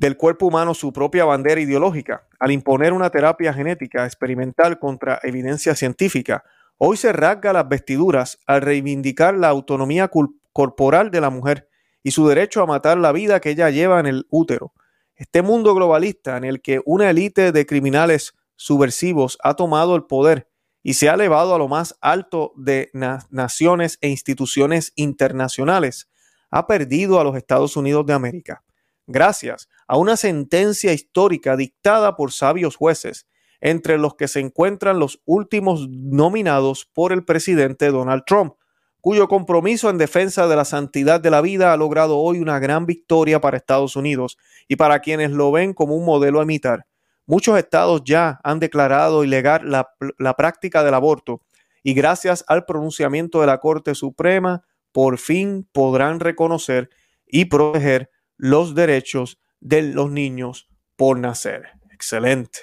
del 0.00 0.16
cuerpo 0.16 0.46
humano 0.46 0.72
su 0.72 0.94
propia 0.94 1.26
bandera 1.26 1.60
ideológica, 1.60 2.26
al 2.38 2.52
imponer 2.52 2.94
una 2.94 3.10
terapia 3.10 3.52
genética 3.52 4.06
experimental 4.06 4.78
contra 4.78 5.20
evidencia 5.22 5.74
científica, 5.74 6.42
hoy 6.78 6.96
se 6.96 7.12
rasga 7.12 7.52
las 7.52 7.68
vestiduras 7.68 8.38
al 8.46 8.62
reivindicar 8.62 9.34
la 9.34 9.48
autonomía 9.48 10.08
corporal 10.52 11.10
de 11.10 11.20
la 11.20 11.30
mujer 11.30 11.68
y 12.02 12.12
su 12.12 12.26
derecho 12.26 12.62
a 12.62 12.66
matar 12.66 12.98
la 12.98 13.12
vida 13.12 13.40
que 13.40 13.50
ella 13.50 13.70
lleva 13.70 14.00
en 14.00 14.06
el 14.06 14.26
útero. 14.30 14.72
Este 15.14 15.42
mundo 15.42 15.74
globalista 15.74 16.36
en 16.36 16.44
el 16.44 16.62
que 16.62 16.80
una 16.84 17.10
élite 17.10 17.52
de 17.52 17.66
criminales 17.66 18.34
subversivos 18.56 19.38
ha 19.42 19.54
tomado 19.54 19.96
el 19.96 20.04
poder 20.04 20.48
y 20.82 20.94
se 20.94 21.10
ha 21.10 21.14
elevado 21.14 21.54
a 21.54 21.58
lo 21.58 21.68
más 21.68 21.96
alto 22.00 22.52
de 22.56 22.90
naciones 23.30 23.98
e 24.00 24.08
instituciones 24.08 24.92
internacionales, 24.96 26.08
ha 26.50 26.66
perdido 26.66 27.20
a 27.20 27.24
los 27.24 27.36
Estados 27.36 27.76
Unidos 27.76 28.06
de 28.06 28.14
América 28.14 28.64
gracias 29.10 29.68
a 29.86 29.96
una 29.96 30.16
sentencia 30.16 30.92
histórica 30.92 31.56
dictada 31.56 32.16
por 32.16 32.32
sabios 32.32 32.76
jueces, 32.76 33.26
entre 33.60 33.98
los 33.98 34.14
que 34.14 34.28
se 34.28 34.40
encuentran 34.40 34.98
los 34.98 35.20
últimos 35.26 35.88
nominados 35.90 36.88
por 36.94 37.12
el 37.12 37.24
presidente 37.24 37.90
Donald 37.90 38.22
Trump, 38.26 38.54
cuyo 39.00 39.28
compromiso 39.28 39.90
en 39.90 39.98
defensa 39.98 40.46
de 40.46 40.56
la 40.56 40.64
santidad 40.64 41.20
de 41.20 41.30
la 41.30 41.40
vida 41.40 41.72
ha 41.72 41.76
logrado 41.76 42.18
hoy 42.18 42.38
una 42.38 42.58
gran 42.58 42.86
victoria 42.86 43.40
para 43.40 43.56
Estados 43.56 43.96
Unidos 43.96 44.36
y 44.68 44.76
para 44.76 45.00
quienes 45.00 45.30
lo 45.30 45.52
ven 45.52 45.72
como 45.74 45.96
un 45.96 46.04
modelo 46.04 46.40
a 46.40 46.44
imitar. 46.44 46.86
Muchos 47.26 47.58
estados 47.58 48.02
ya 48.04 48.40
han 48.42 48.60
declarado 48.60 49.24
ilegal 49.24 49.62
la, 49.70 49.90
la 50.18 50.34
práctica 50.34 50.82
del 50.82 50.94
aborto 50.94 51.42
y 51.82 51.94
gracias 51.94 52.44
al 52.48 52.64
pronunciamiento 52.64 53.40
de 53.40 53.46
la 53.46 53.58
Corte 53.58 53.94
Suprema, 53.94 54.62
por 54.92 55.18
fin 55.18 55.68
podrán 55.72 56.20
reconocer 56.20 56.90
y 57.26 57.46
proteger 57.46 58.10
los 58.36 58.74
derechos 58.74 59.38
de 59.60 59.82
los 59.82 60.10
niños 60.10 60.68
por 60.96 61.18
nacer. 61.18 61.68
Excelente. 61.92 62.60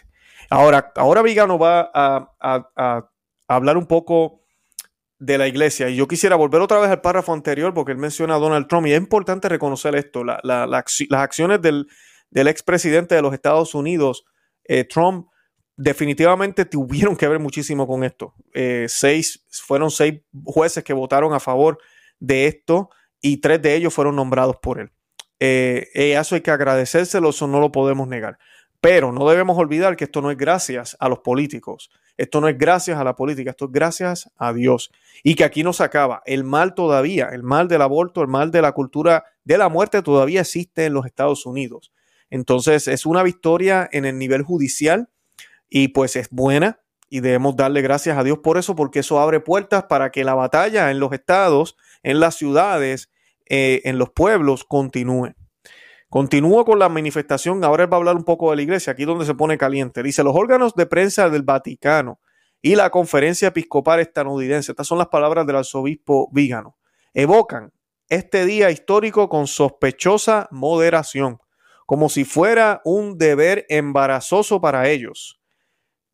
Ahora, 0.49 0.91
ahora 0.95 1.21
Vigano 1.21 1.59
va 1.59 1.89
a, 1.93 3.09
hablar 3.47 3.77
un 3.77 3.85
poco 3.85 4.41
de 5.19 5.37
la 5.37 5.47
iglesia. 5.47 5.89
Y 5.89 5.95
yo 5.95 6.07
quisiera 6.07 6.35
volver 6.35 6.61
otra 6.61 6.79
vez 6.79 6.89
al 6.89 7.01
párrafo 7.01 7.33
anterior 7.33 7.73
porque 7.73 7.91
él 7.91 7.97
menciona 7.97 8.35
a 8.35 8.39
Donald 8.39 8.67
Trump 8.67 8.87
y 8.87 8.93
es 8.93 8.97
importante 8.97 9.49
reconocer 9.49 9.95
esto. 9.95 10.23
las 10.23 11.01
acciones 11.11 11.61
del, 11.61 11.87
expresidente 12.31 13.15
de 13.15 13.21
los 13.21 13.33
Estados 13.33 13.73
Unidos, 13.73 14.25
eh, 14.65 14.83
Trump, 14.83 15.27
definitivamente 15.75 16.65
tuvieron 16.65 17.15
que 17.15 17.27
ver 17.27 17.39
muchísimo 17.39 17.87
con 17.87 18.03
esto. 18.03 18.33
Eh, 18.53 18.85
seis, 18.89 19.45
fueron 19.49 19.91
seis 19.91 20.21
jueces 20.43 20.83
que 20.83 20.93
votaron 20.93 21.33
a 21.33 21.39
favor 21.39 21.79
de 22.19 22.47
esto 22.47 22.89
y 23.21 23.37
tres 23.37 23.61
de 23.61 23.75
ellos 23.75 23.93
fueron 23.93 24.15
nombrados 24.15 24.57
por 24.57 24.79
él. 24.79 24.91
Eh, 25.39 25.89
eso 25.93 26.35
hay 26.35 26.41
que 26.41 26.51
agradecérselo, 26.51 27.29
eso 27.29 27.47
no 27.47 27.59
lo 27.59 27.71
podemos 27.71 28.07
negar. 28.07 28.37
Pero 28.81 29.11
no 29.11 29.27
debemos 29.29 29.57
olvidar 29.57 29.95
que 29.95 30.05
esto 30.05 30.21
no 30.21 30.31
es 30.31 30.37
gracias 30.37 30.95
a 30.99 31.09
los 31.09 31.19
políticos, 31.19 31.89
esto 32.17 32.41
no 32.41 32.47
es 32.47 32.57
gracias 32.57 32.97
a 32.97 33.03
la 33.03 33.15
política, 33.15 33.51
esto 33.51 33.65
es 33.65 33.71
gracias 33.71 34.29
a 34.37 34.51
Dios. 34.51 34.91
Y 35.23 35.35
que 35.35 35.43
aquí 35.43 35.63
no 35.63 35.71
se 35.71 35.83
acaba. 35.83 36.23
El 36.25 36.43
mal 36.43 36.73
todavía, 36.73 37.29
el 37.29 37.43
mal 37.43 37.67
del 37.67 37.83
aborto, 37.83 38.21
el 38.21 38.27
mal 38.27 38.51
de 38.51 38.61
la 38.61 38.71
cultura 38.71 39.23
de 39.43 39.57
la 39.57 39.69
muerte 39.69 40.01
todavía 40.01 40.41
existe 40.41 40.85
en 40.85 40.93
los 40.93 41.05
Estados 41.05 41.45
Unidos. 41.45 41.91
Entonces 42.29 42.87
es 42.87 43.05
una 43.05 43.23
victoria 43.23 43.87
en 43.91 44.05
el 44.05 44.17
nivel 44.17 44.41
judicial 44.41 45.09
y 45.69 45.89
pues 45.89 46.15
es 46.15 46.29
buena 46.29 46.81
y 47.09 47.21
debemos 47.21 47.55
darle 47.55 47.81
gracias 47.81 48.17
a 48.17 48.23
Dios 48.23 48.39
por 48.39 48.57
eso 48.57 48.75
porque 48.75 48.99
eso 48.99 49.19
abre 49.19 49.39
puertas 49.39 49.85
para 49.85 50.11
que 50.11 50.23
la 50.23 50.33
batalla 50.33 50.91
en 50.91 50.99
los 50.99 51.13
estados, 51.13 51.77
en 52.03 52.19
las 52.19 52.35
ciudades, 52.35 53.09
eh, 53.45 53.81
en 53.85 53.97
los 53.97 54.09
pueblos 54.09 54.65
continúe. 54.65 55.33
Continúo 56.09 56.63
con 56.63 56.79
la 56.79 56.87
manifestación. 56.87 57.63
Ahora 57.63 57.83
él 57.83 57.91
va 57.91 57.97
a 57.97 57.99
hablar 57.99 58.15
un 58.15 58.23
poco 58.23 58.49
de 58.49 58.55
la 58.55 58.61
iglesia, 58.61 58.93
aquí 58.93 59.03
donde 59.03 59.25
se 59.25 59.35
pone 59.35 59.57
caliente. 59.57 60.03
Dice: 60.03 60.23
los 60.23 60.35
órganos 60.35 60.73
de 60.75 60.85
prensa 60.85 61.29
del 61.29 61.43
Vaticano 61.43 62.19
y 62.61 62.75
la 62.75 62.89
conferencia 62.89 63.49
episcopal 63.49 63.99
estadounidense, 63.99 64.71
estas 64.71 64.87
son 64.87 64.97
las 64.97 65.07
palabras 65.07 65.45
del 65.45 65.57
arzobispo 65.57 66.29
Vígano, 66.31 66.77
evocan 67.13 67.71
este 68.09 68.45
día 68.45 68.71
histórico 68.71 69.27
con 69.27 69.47
sospechosa 69.47 70.47
moderación, 70.49 71.39
como 71.85 72.07
si 72.09 72.23
fuera 72.23 72.81
un 72.85 73.17
deber 73.17 73.65
embarazoso 73.69 74.61
para 74.61 74.87
ellos. 74.89 75.41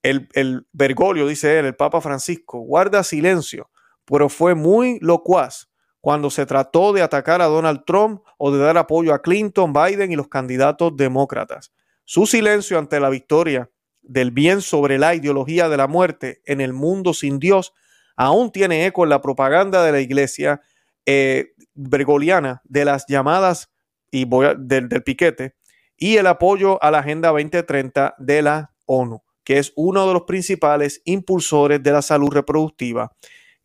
El, 0.02 0.28
el 0.34 0.68
Bergoglio, 0.74 1.28
dice 1.28 1.60
él, 1.60 1.66
el 1.66 1.76
Papa 1.76 2.02
Francisco, 2.02 2.60
guarda 2.60 3.04
silencio, 3.04 3.70
pero 4.06 4.28
fue 4.28 4.54
muy 4.54 4.98
locuaz 5.02 5.70
cuando 6.04 6.30
se 6.30 6.46
trató 6.46 6.92
de 6.92 7.02
atacar 7.02 7.42
a 7.42 7.46
Donald 7.46 7.86
Trump 7.86 8.24
o 8.38 8.52
de 8.52 8.60
dar 8.60 8.78
apoyo 8.78 9.14
a 9.14 9.22
Clinton, 9.22 9.72
Biden 9.72 10.12
y 10.12 10.18
los 10.18 10.28
candidatos 10.28 10.98
demócratas. 10.98 11.72
Su 12.04 12.26
silencio 12.26 12.78
ante 12.78 13.00
la 13.00 13.10
victoria 13.10 13.70
del 14.02 14.32
bien 14.32 14.62
sobre 14.62 15.00
la 15.00 15.16
ideología 15.16 15.70
de 15.70 15.78
la 15.78 15.88
muerte 15.88 16.42
en 16.46 16.60
el 16.60 16.74
mundo 16.74 17.14
sin 17.14 17.40
Dios 17.40 17.72
aún 18.18 18.52
tiene 18.52 18.86
eco 18.86 19.06
en 19.06 19.12
la 19.12 19.22
propaganda 19.22 19.82
de 19.82 19.94
la 19.94 20.02
iglesia 20.02 20.60
eh, 21.06 21.54
de 21.74 22.84
las 22.84 23.06
llamadas 23.08 23.72
y 24.12 24.28
del, 24.58 24.90
piquete 25.06 25.56
y 25.96 26.18
el 26.18 26.28
apoyo 26.28 26.84
a 26.84 26.92
la 26.92 27.00
Agenda 27.00 27.30
2030 27.30 28.16
de 28.18 28.42
la 28.42 28.74
ONU, 28.88 29.24
que 29.46 29.58
es 29.58 29.72
uno 29.78 30.06
de 30.06 30.12
los 30.12 30.24
principales 30.24 31.02
impulsores 31.06 31.82
de 31.82 31.92
la 31.94 32.02
salud 32.02 32.30
reproductiva. 32.30 33.16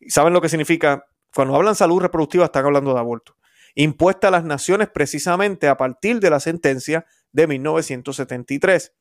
¿Saben 0.07 0.31
lo 0.31 0.39
que 0.39 0.47
significa? 0.47 1.03
Cuando 1.33 1.55
hablan 1.55 1.75
salud 1.75 2.01
reproductiva 2.01 2.45
están 2.45 2.65
hablando 2.65 2.93
de 2.93 2.99
aborto. 2.99 3.35
Impuesta 3.75 4.29
a 4.29 4.31
las 4.31 4.43
naciones 4.43 4.89
precisamente 4.89 5.67
a 5.67 5.77
partir 5.77 6.19
de 6.19 6.29
la 6.29 6.39
sentencia 6.39 7.05
de 7.31 7.47
1973. 7.47 8.93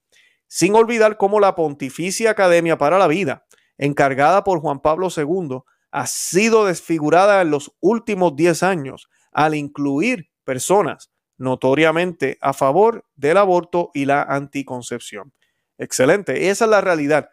Sin 0.46 0.74
olvidar 0.74 1.16
cómo 1.16 1.40
la 1.40 1.54
Pontificia 1.54 2.30
Academia 2.30 2.78
para 2.78 2.98
la 2.98 3.06
Vida, 3.06 3.46
encargada 3.76 4.44
por 4.44 4.60
Juan 4.60 4.80
Pablo 4.80 5.08
II, 5.14 5.60
ha 5.90 6.06
sido 6.06 6.66
desfigurada 6.66 7.40
en 7.40 7.50
los 7.50 7.72
últimos 7.80 8.36
10 8.36 8.62
años 8.62 9.08
al 9.32 9.54
incluir 9.54 10.30
personas 10.44 11.10
notoriamente 11.38 12.36
a 12.40 12.52
favor 12.52 13.06
del 13.14 13.36
aborto 13.36 13.90
y 13.94 14.04
la 14.04 14.22
anticoncepción. 14.22 15.32
Excelente, 15.78 16.50
esa 16.50 16.64
es 16.64 16.70
la 16.70 16.80
realidad. 16.80 17.30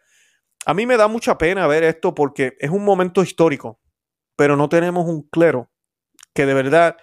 A 0.64 0.74
mí 0.74 0.86
me 0.86 0.96
da 0.96 1.08
mucha 1.08 1.36
pena 1.36 1.66
ver 1.66 1.82
esto 1.84 2.14
porque 2.14 2.56
es 2.60 2.70
un 2.70 2.84
momento 2.84 3.22
histórico, 3.22 3.80
pero 4.36 4.56
no 4.56 4.68
tenemos 4.68 5.06
un 5.06 5.22
clero 5.22 5.70
que 6.34 6.46
de 6.46 6.54
verdad 6.54 6.96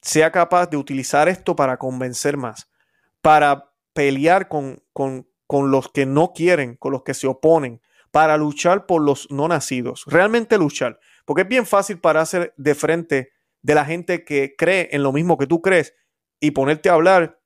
sea 0.00 0.30
capaz 0.30 0.70
de 0.70 0.76
utilizar 0.76 1.28
esto 1.28 1.56
para 1.56 1.76
convencer 1.76 2.36
más, 2.36 2.70
para 3.20 3.72
pelear 3.92 4.48
con, 4.48 4.82
con, 4.92 5.28
con 5.46 5.70
los 5.70 5.90
que 5.90 6.06
no 6.06 6.32
quieren, 6.32 6.76
con 6.76 6.92
los 6.92 7.02
que 7.02 7.14
se 7.14 7.26
oponen, 7.26 7.82
para 8.10 8.36
luchar 8.36 8.86
por 8.86 9.02
los 9.02 9.30
no 9.30 9.48
nacidos, 9.48 10.04
realmente 10.06 10.56
luchar, 10.56 10.98
porque 11.24 11.42
es 11.42 11.48
bien 11.48 11.66
fácil 11.66 11.98
pararse 11.98 12.52
de 12.56 12.74
frente 12.74 13.32
de 13.60 13.74
la 13.74 13.84
gente 13.84 14.24
que 14.24 14.54
cree 14.56 14.88
en 14.92 15.02
lo 15.02 15.12
mismo 15.12 15.36
que 15.36 15.46
tú 15.46 15.60
crees 15.60 15.94
y 16.40 16.52
ponerte 16.52 16.88
a 16.88 16.94
hablar 16.94 17.40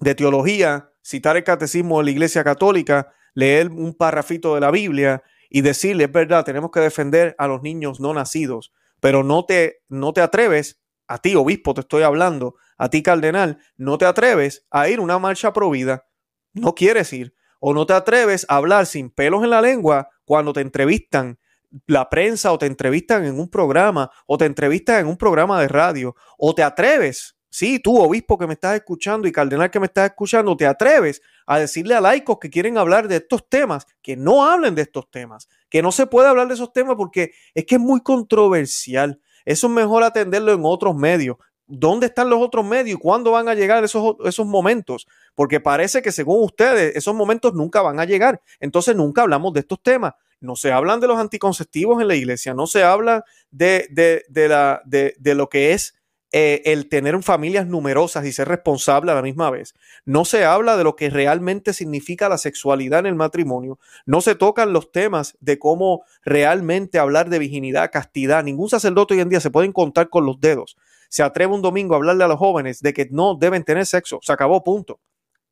de 0.00 0.14
teología, 0.14 0.90
citar 1.02 1.36
el 1.36 1.44
catecismo 1.44 1.98
de 1.98 2.04
la 2.04 2.10
Iglesia 2.10 2.44
Católica, 2.44 3.12
leer 3.34 3.70
un 3.70 3.94
parrafito 3.94 4.54
de 4.54 4.60
la 4.60 4.70
Biblia 4.70 5.22
y 5.50 5.60
decirle, 5.60 6.04
es 6.04 6.12
verdad, 6.12 6.44
tenemos 6.44 6.70
que 6.70 6.80
defender 6.80 7.34
a 7.38 7.46
los 7.46 7.62
niños 7.62 8.00
no 8.00 8.14
nacidos, 8.14 8.72
pero 9.00 9.22
no 9.22 9.44
te, 9.44 9.82
no 9.88 10.12
te 10.12 10.20
atreves, 10.20 10.80
a 11.06 11.18
ti 11.18 11.34
obispo 11.34 11.74
te 11.74 11.82
estoy 11.82 12.02
hablando, 12.02 12.56
a 12.76 12.90
ti 12.90 13.02
cardenal, 13.02 13.58
no 13.76 13.98
te 13.98 14.06
atreves 14.06 14.66
a 14.70 14.88
ir 14.88 15.00
una 15.00 15.18
marcha 15.18 15.52
provida, 15.52 16.06
no 16.52 16.74
quieres 16.74 17.12
ir, 17.12 17.34
o 17.60 17.74
no 17.74 17.86
te 17.86 17.94
atreves 17.94 18.46
a 18.48 18.56
hablar 18.56 18.86
sin 18.86 19.10
pelos 19.10 19.42
en 19.44 19.50
la 19.50 19.62
lengua 19.62 20.08
cuando 20.24 20.52
te 20.52 20.60
entrevistan 20.60 21.38
la 21.86 22.08
prensa 22.08 22.52
o 22.52 22.58
te 22.58 22.66
entrevistan 22.66 23.24
en 23.24 23.38
un 23.38 23.48
programa 23.48 24.10
o 24.26 24.38
te 24.38 24.44
entrevistan 24.44 25.00
en 25.00 25.06
un 25.06 25.16
programa 25.16 25.60
de 25.60 25.68
radio 25.68 26.14
o 26.38 26.54
te 26.54 26.62
atreves 26.62 27.35
Sí, 27.50 27.78
tú, 27.78 27.98
obispo 27.98 28.36
que 28.36 28.46
me 28.46 28.54
estás 28.54 28.74
escuchando 28.74 29.26
y 29.26 29.32
cardenal 29.32 29.70
que 29.70 29.80
me 29.80 29.86
estás 29.86 30.10
escuchando, 30.10 30.56
te 30.56 30.66
atreves 30.66 31.22
a 31.46 31.58
decirle 31.58 31.94
a 31.94 32.00
laicos 32.00 32.38
que 32.38 32.50
quieren 32.50 32.76
hablar 32.76 33.08
de 33.08 33.16
estos 33.16 33.48
temas, 33.48 33.86
que 34.02 34.16
no 34.16 34.44
hablen 34.44 34.74
de 34.74 34.82
estos 34.82 35.10
temas, 35.10 35.48
que 35.70 35.80
no 35.80 35.92
se 35.92 36.06
puede 36.06 36.28
hablar 36.28 36.48
de 36.48 36.54
esos 36.54 36.72
temas 36.72 36.96
porque 36.96 37.32
es 37.54 37.64
que 37.64 37.76
es 37.76 37.80
muy 37.80 38.00
controversial. 38.00 39.20
Eso 39.44 39.68
es 39.68 39.72
mejor 39.72 40.02
atenderlo 40.02 40.52
en 40.52 40.60
otros 40.64 40.94
medios. 40.96 41.36
¿Dónde 41.68 42.06
están 42.06 42.30
los 42.30 42.40
otros 42.40 42.64
medios? 42.64 42.98
¿Cuándo 43.00 43.32
van 43.32 43.48
a 43.48 43.54
llegar 43.54 43.82
esos, 43.82 44.16
esos 44.24 44.46
momentos? 44.46 45.06
Porque 45.34 45.60
parece 45.60 46.02
que 46.02 46.12
según 46.12 46.44
ustedes 46.44 46.94
esos 46.94 47.14
momentos 47.14 47.54
nunca 47.54 47.80
van 47.80 47.98
a 48.00 48.04
llegar. 48.04 48.40
Entonces 48.60 48.94
nunca 48.94 49.22
hablamos 49.22 49.52
de 49.52 49.60
estos 49.60 49.82
temas. 49.82 50.12
No 50.40 50.54
se 50.56 50.70
hablan 50.70 51.00
de 51.00 51.06
los 51.06 51.18
anticonceptivos 51.18 52.00
en 52.02 52.08
la 52.08 52.14
iglesia, 52.14 52.52
no 52.52 52.66
se 52.66 52.84
habla 52.84 53.24
de, 53.50 53.88
de, 53.90 54.24
de, 54.28 54.48
la, 54.48 54.82
de 54.84 55.34
lo 55.34 55.48
que 55.48 55.72
es 55.72 55.94
eh, 56.32 56.62
el 56.66 56.88
tener 56.88 57.20
familias 57.22 57.66
numerosas 57.66 58.26
y 58.26 58.32
ser 58.32 58.48
responsable 58.48 59.12
a 59.12 59.14
la 59.14 59.22
misma 59.22 59.48
vez. 59.50 59.74
No 60.04 60.24
se 60.24 60.44
habla 60.44 60.76
de 60.76 60.84
lo 60.84 60.96
que 60.96 61.08
realmente 61.08 61.72
significa 61.72 62.28
la 62.28 62.36
sexualidad 62.36 63.00
en 63.00 63.06
el 63.06 63.14
matrimonio. 63.14 63.78
No 64.06 64.20
se 64.20 64.34
tocan 64.34 64.72
los 64.72 64.90
temas 64.90 65.36
de 65.40 65.58
cómo 65.58 66.02
realmente 66.24 66.98
hablar 66.98 67.30
de 67.30 67.38
virginidad, 67.38 67.90
castidad. 67.92 68.42
Ningún 68.42 68.68
sacerdote 68.68 69.14
hoy 69.14 69.20
en 69.20 69.28
día 69.28 69.40
se 69.40 69.50
puede 69.50 69.72
contar 69.72 70.08
con 70.08 70.26
los 70.26 70.40
dedos. 70.40 70.76
Se 71.08 71.22
atreve 71.22 71.54
un 71.54 71.62
domingo 71.62 71.94
a 71.94 71.98
hablarle 71.98 72.24
a 72.24 72.28
los 72.28 72.38
jóvenes 72.38 72.82
de 72.82 72.92
que 72.92 73.06
no 73.10 73.36
deben 73.36 73.62
tener 73.62 73.86
sexo. 73.86 74.18
Se 74.20 74.32
acabó, 74.32 74.64
punto. 74.64 75.00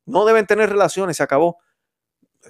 No 0.05 0.25
deben 0.25 0.45
tener 0.45 0.69
relaciones, 0.69 1.17
se 1.17 1.23
acabó. 1.23 1.57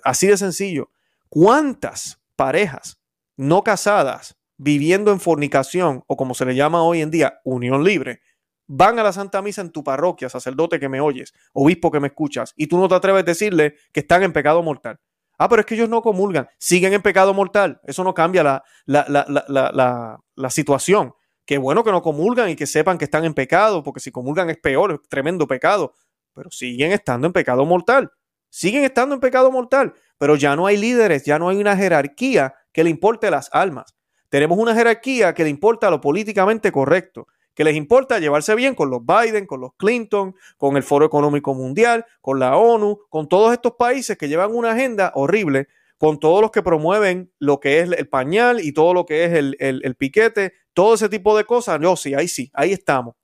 Así 0.03 0.27
de 0.27 0.37
sencillo. 0.37 0.89
¿Cuántas 1.29 2.19
parejas 2.35 2.99
no 3.37 3.63
casadas 3.63 4.35
viviendo 4.57 5.11
en 5.11 5.19
fornicación 5.19 6.03
o 6.07 6.17
como 6.17 6.33
se 6.33 6.45
le 6.45 6.55
llama 6.55 6.83
hoy 6.83 7.01
en 7.01 7.11
día, 7.11 7.39
unión 7.43 7.83
libre, 7.83 8.21
van 8.67 8.99
a 8.99 9.03
la 9.03 9.13
Santa 9.13 9.41
Misa 9.41 9.61
en 9.61 9.71
tu 9.71 9.83
parroquia, 9.83 10.29
sacerdote 10.29 10.79
que 10.79 10.89
me 10.89 11.01
oyes, 11.01 11.33
obispo 11.53 11.91
que 11.91 11.99
me 11.99 12.07
escuchas, 12.07 12.53
y 12.55 12.67
tú 12.67 12.77
no 12.77 12.87
te 12.87 12.95
atreves 12.95 13.21
a 13.21 13.25
decirle 13.25 13.75
que 13.91 14.01
están 14.01 14.23
en 14.23 14.33
pecado 14.33 14.63
mortal. 14.63 14.99
Ah, 15.37 15.49
pero 15.49 15.59
es 15.59 15.65
que 15.65 15.75
ellos 15.75 15.89
no 15.89 16.01
comulgan, 16.01 16.47
siguen 16.57 16.93
en 16.93 17.01
pecado 17.01 17.33
mortal. 17.33 17.81
Eso 17.83 18.03
no 18.03 18.13
cambia 18.13 18.41
la, 18.43 18.63
la, 18.85 19.05
la, 19.09 20.19
la, 20.35 20.49
situación. 20.49 21.13
Qué 21.45 21.57
bueno 21.57 21.83
que 21.83 21.91
no 21.91 22.01
comulgan 22.01 22.49
y 22.49 22.55
que 22.55 22.65
sepan 22.65 22.97
que 22.97 23.05
están 23.05 23.25
en 23.25 23.33
pecado, 23.33 23.83
porque 23.83 23.99
si 23.99 24.11
comulgan 24.11 24.49
es 24.49 24.57
peor, 24.57 24.93
es 24.93 25.09
tremendo 25.09 25.45
pecado. 25.45 25.93
Pero 26.33 26.49
siguen 26.51 26.93
estando 26.93 27.27
en 27.27 27.33
pecado 27.33 27.65
mortal. 27.65 28.11
Siguen 28.49 28.85
estando 28.85 29.15
en 29.15 29.21
pecado 29.21 29.51
mortal. 29.51 29.93
Pero 30.17 30.37
ya 30.37 30.55
no 30.55 30.67
hay 30.67 30.77
líderes, 30.77 31.25
ya 31.25 31.37
no 31.37 31.49
hay 31.49 31.57
una 31.57 31.75
jerarquía 31.75 32.55
que 32.71 32.85
le 32.85 32.89
importe 32.89 33.29
las 33.29 33.49
almas. 33.51 33.93
Tenemos 34.29 34.57
una 34.57 34.73
jerarquía 34.73 35.33
que 35.33 35.43
le 35.43 35.49
importa 35.49 35.89
lo 35.89 36.01
políticamente 36.01 36.71
correcto, 36.71 37.27
que 37.53 37.63
les 37.63 37.75
importa 37.75 38.19
llevarse 38.19 38.53
bien 38.55 38.75
con 38.75 38.89
los 38.89 39.01
Biden, 39.05 39.45
con 39.45 39.61
los 39.61 39.71
Clinton, 39.77 40.35
con 40.57 40.77
el 40.77 40.83
Foro 40.83 41.05
Económico 41.05 41.53
Mundial, 41.53 42.05
con 42.21 42.39
la 42.39 42.57
ONU, 42.57 42.99
con 43.09 43.29
todos 43.29 43.53
estos 43.53 43.73
países 43.73 44.17
que 44.17 44.27
llevan 44.27 44.53
una 44.53 44.71
agenda 44.71 45.11
horrible, 45.15 45.67
con 45.97 46.19
todos 46.19 46.41
los 46.41 46.51
que 46.51 46.61
promueven 46.61 47.31
lo 47.39 47.59
que 47.59 47.79
es 47.79 47.89
el 47.89 48.09
pañal 48.09 48.59
y 48.59 48.73
todo 48.73 48.93
lo 48.93 49.05
que 49.05 49.23
es 49.25 49.33
el, 49.33 49.95
piquete, 49.95 50.53
todo 50.73 50.95
ese 50.95 51.07
tipo 51.07 51.37
de 51.37 51.45
cosas. 51.45 51.79
No, 51.79 51.95
sí, 51.95 52.13
ahí 52.13 52.27
sí, 52.27 52.51
ahí 52.53 52.73
estamos. 52.73 53.15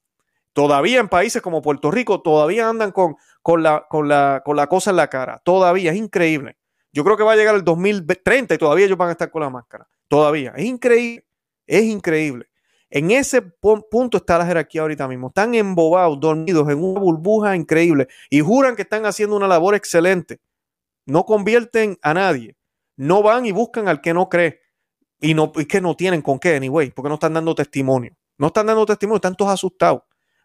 Todavía 0.54 1.00
en 1.00 1.08
países 1.08 1.42
como 1.42 1.62
Puerto 1.62 1.90
Rico, 1.90 2.22
todavía 2.22 2.68
andan 2.68 2.92
con, 2.92 3.16
con, 3.42 3.62
la, 3.62 3.86
con, 3.88 4.08
la, 4.08 4.42
con 4.44 4.56
la 4.56 4.66
cosa 4.66 4.90
en 4.90 4.96
la 4.96 5.08
cara. 5.08 5.40
Todavía, 5.44 5.92
es 5.92 5.96
increíble. 5.96 6.56
Yo 6.92 7.04
creo 7.04 7.16
que 7.16 7.24
va 7.24 7.32
a 7.32 7.36
llegar 7.36 7.54
el 7.54 7.64
2030 7.64 8.54
y 8.54 8.58
todavía 8.58 8.86
ellos 8.86 8.98
van 8.98 9.08
a 9.08 9.12
estar 9.12 9.30
con 9.30 9.42
la 9.42 9.50
máscara. 9.50 9.88
Todavía. 10.08 10.52
Es 10.56 10.64
increíble. 10.64 11.24
Es 11.66 11.84
increíble. 11.84 12.46
En 12.90 13.10
ese 13.10 13.40
punto 13.40 14.18
está 14.18 14.36
la 14.36 14.44
jerarquía 14.44 14.82
ahorita 14.82 15.08
mismo. 15.08 15.28
Están 15.28 15.54
embobados, 15.54 16.20
dormidos 16.20 16.68
en 16.68 16.84
una 16.84 17.00
burbuja 17.00 17.56
increíble 17.56 18.06
y 18.28 18.40
juran 18.40 18.76
que 18.76 18.82
están 18.82 19.06
haciendo 19.06 19.34
una 19.34 19.48
labor 19.48 19.74
excelente. 19.74 20.40
No 21.06 21.24
convierten 21.24 21.98
a 22.02 22.12
nadie. 22.12 22.56
No 22.96 23.22
van 23.22 23.46
y 23.46 23.52
buscan 23.52 23.88
al 23.88 24.02
que 24.02 24.12
no 24.12 24.28
cree. 24.28 24.60
Y, 25.20 25.32
no, 25.32 25.52
y 25.56 25.64
que 25.64 25.80
no 25.80 25.96
tienen 25.96 26.20
con 26.20 26.38
qué, 26.38 26.56
anyway, 26.56 26.90
porque 26.90 27.08
no 27.08 27.14
están 27.14 27.32
dando 27.32 27.54
testimonio. 27.54 28.14
No 28.36 28.48
están 28.48 28.66
dando 28.66 28.84
testimonio, 28.84 29.16
están 29.16 29.36
todos 29.36 29.52
asustados. 29.52 30.02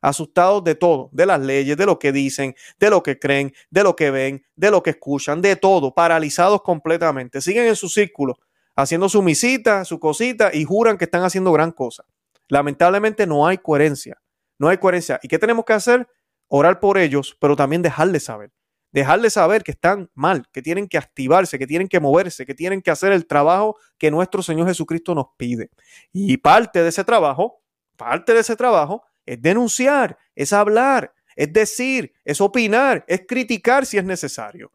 Asustados 0.08 0.64
de 0.64 0.76
todo, 0.76 1.10
de 1.12 1.26
las 1.26 1.40
leyes, 1.42 1.76
de 1.76 1.86
lo 1.86 2.00
que 2.00 2.12
dicen, 2.12 2.56
de 2.80 2.90
lo 2.90 3.04
que 3.04 3.20
creen, 3.20 3.54
de 3.70 3.84
lo 3.84 3.96
que 3.96 4.10
ven, 4.10 4.46
de 4.56 4.72
lo 4.72 4.82
que 4.82 4.92
escuchan, 4.92 5.42
de 5.42 5.56
todo, 5.56 5.94
paralizados 5.94 6.62
completamente. 6.62 7.42
Siguen 7.42 7.66
en 7.66 7.76
su 7.76 7.90
círculo 7.90 8.38
haciendo 8.78 9.10
su 9.10 9.22
misita, 9.22 9.84
su 9.84 10.00
cosita 10.00 10.52
y 10.54 10.64
juran 10.64 10.98
que 10.98 11.06
están 11.06 11.24
haciendo 11.24 11.52
gran 11.52 11.72
cosa. 11.72 12.06
Lamentablemente 12.48 13.28
no 13.28 13.46
hay 13.46 13.58
coherencia. 13.58 14.22
No 14.60 14.70
hay 14.70 14.78
coherencia. 14.78 15.20
¿Y 15.22 15.28
qué 15.28 15.40
tenemos 15.40 15.66
que 15.66 15.74
hacer? 15.74 16.08
Orar 16.48 16.80
por 16.80 16.98
ellos, 16.98 17.36
pero 17.42 17.56
también 17.56 17.82
dejarles 17.82 18.26
saber. 18.26 18.52
Dejarles 18.92 19.34
saber 19.34 19.64
que 19.64 19.72
están 19.72 20.10
mal, 20.14 20.46
que 20.54 20.62
tienen 20.62 20.88
que 20.88 20.98
activarse, 20.98 21.60
que 21.60 21.68
tienen 21.68 21.88
que 21.88 22.00
moverse, 22.00 22.46
que 22.46 22.54
tienen 22.54 22.82
que 22.82 22.90
hacer 22.90 23.12
el 23.12 23.28
trabajo 23.28 23.76
que 23.98 24.10
nuestro 24.12 24.42
Señor 24.42 24.68
Jesucristo 24.68 25.14
nos 25.14 25.28
pide. 25.38 25.72
Y 26.14 26.38
parte 26.38 26.82
de 26.82 26.90
ese 26.90 27.04
trabajo, 27.04 27.62
parte 27.98 28.34
de 28.34 28.40
ese 28.40 28.56
trabajo 28.56 29.04
es 29.28 29.42
denunciar, 29.42 30.18
es 30.34 30.54
hablar, 30.54 31.14
es 31.36 31.54
decir, 31.54 32.14
es 32.26 32.42
opinar, 32.42 33.06
es 33.08 33.22
criticar 33.28 33.86
si 33.86 33.98
es 33.98 34.04
necesario, 34.04 34.72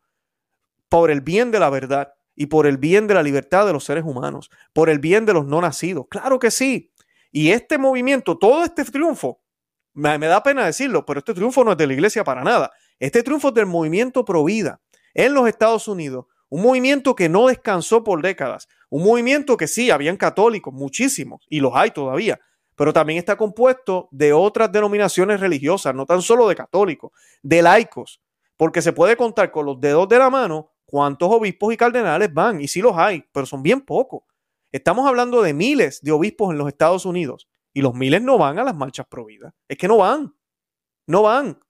por 0.88 1.10
el 1.10 1.20
bien 1.22 1.50
de 1.50 1.58
la 1.58 1.70
verdad 1.70 2.12
y 2.36 2.46
por 2.46 2.66
el 2.66 2.76
bien 2.76 3.08
de 3.08 3.14
la 3.14 3.22
libertad 3.22 3.66
de 3.66 3.72
los 3.72 3.84
seres 3.84 4.04
humanos, 4.04 4.50
por 4.72 4.88
el 4.88 5.00
bien 5.00 5.26
de 5.26 5.32
los 5.32 5.46
no 5.46 5.60
nacidos. 5.60 6.06
Claro 6.08 6.38
que 6.38 6.50
sí. 6.50 6.92
Y 7.32 7.50
este 7.50 7.78
movimiento, 7.78 8.38
todo 8.38 8.62
este 8.62 8.84
triunfo, 8.84 9.40
me, 9.94 10.18
da 10.18 10.42
pena 10.42 10.64
decirlo, 10.64 11.04
pero 11.04 11.18
este 11.18 11.34
triunfo 11.34 11.64
no 11.64 11.72
es 11.72 11.78
de 11.78 11.86
la 11.86 11.92
iglesia 11.94 12.24
para 12.24 12.44
nada. 12.44 12.70
Este 12.98 13.22
triunfo 13.22 13.48
es 13.48 13.54
del 13.54 13.66
movimiento 13.66 14.24
pro 14.24 14.44
vida 14.44 14.80
en 15.14 15.34
los 15.34 15.48
Estados 15.48 15.88
Unidos. 15.88 16.26
Un 16.48 16.62
movimiento 16.62 17.14
que 17.14 17.28
no 17.28 17.46
descansó 17.46 18.04
por 18.04 18.22
décadas. 18.22 18.68
Un 18.90 19.02
movimiento 19.04 19.56
que 19.56 19.66
sí, 19.66 19.90
habían 19.90 20.16
católicos, 20.16 20.72
muchísimos, 20.72 21.46
y 21.48 21.60
los 21.60 21.72
hay 21.74 21.90
todavía, 21.90 22.38
pero 22.82 22.92
también 22.92 23.20
está 23.20 23.36
compuesto 23.36 24.08
de 24.10 24.32
otras 24.32 24.72
denominaciones 24.72 25.38
religiosas, 25.38 25.94
no 25.94 26.04
tan 26.04 26.20
solo 26.20 26.48
de 26.48 26.56
católicos, 26.56 27.12
de 27.40 27.62
laicos, 27.62 28.20
porque 28.56 28.82
se 28.82 28.92
puede 28.92 29.16
contar 29.16 29.52
con 29.52 29.66
los 29.66 29.80
dedos 29.80 30.08
de 30.08 30.18
la 30.18 30.28
mano 30.28 30.72
cuántos 30.84 31.30
obispos 31.30 31.72
y 31.72 31.76
cardenales 31.76 32.34
van, 32.34 32.60
y 32.60 32.66
sí 32.66 32.82
los 32.82 32.96
hay, 32.96 33.22
pero 33.30 33.46
son 33.46 33.62
bien 33.62 33.82
pocos. 33.82 34.24
Estamos 34.72 35.06
hablando 35.06 35.42
de 35.42 35.54
miles 35.54 36.00
de 36.02 36.10
obispos 36.10 36.50
en 36.50 36.58
los 36.58 36.66
Estados 36.66 37.06
Unidos 37.06 37.48
y 37.72 37.82
los 37.82 37.94
miles 37.94 38.20
no 38.20 38.36
van 38.36 38.58
a 38.58 38.64
las 38.64 38.74
marchas 38.74 39.06
prohibidas. 39.06 39.54
Es 39.68 39.78
que 39.78 39.86
no 39.86 39.98
van, 39.98 40.34
no 41.06 41.22
van. 41.22 41.60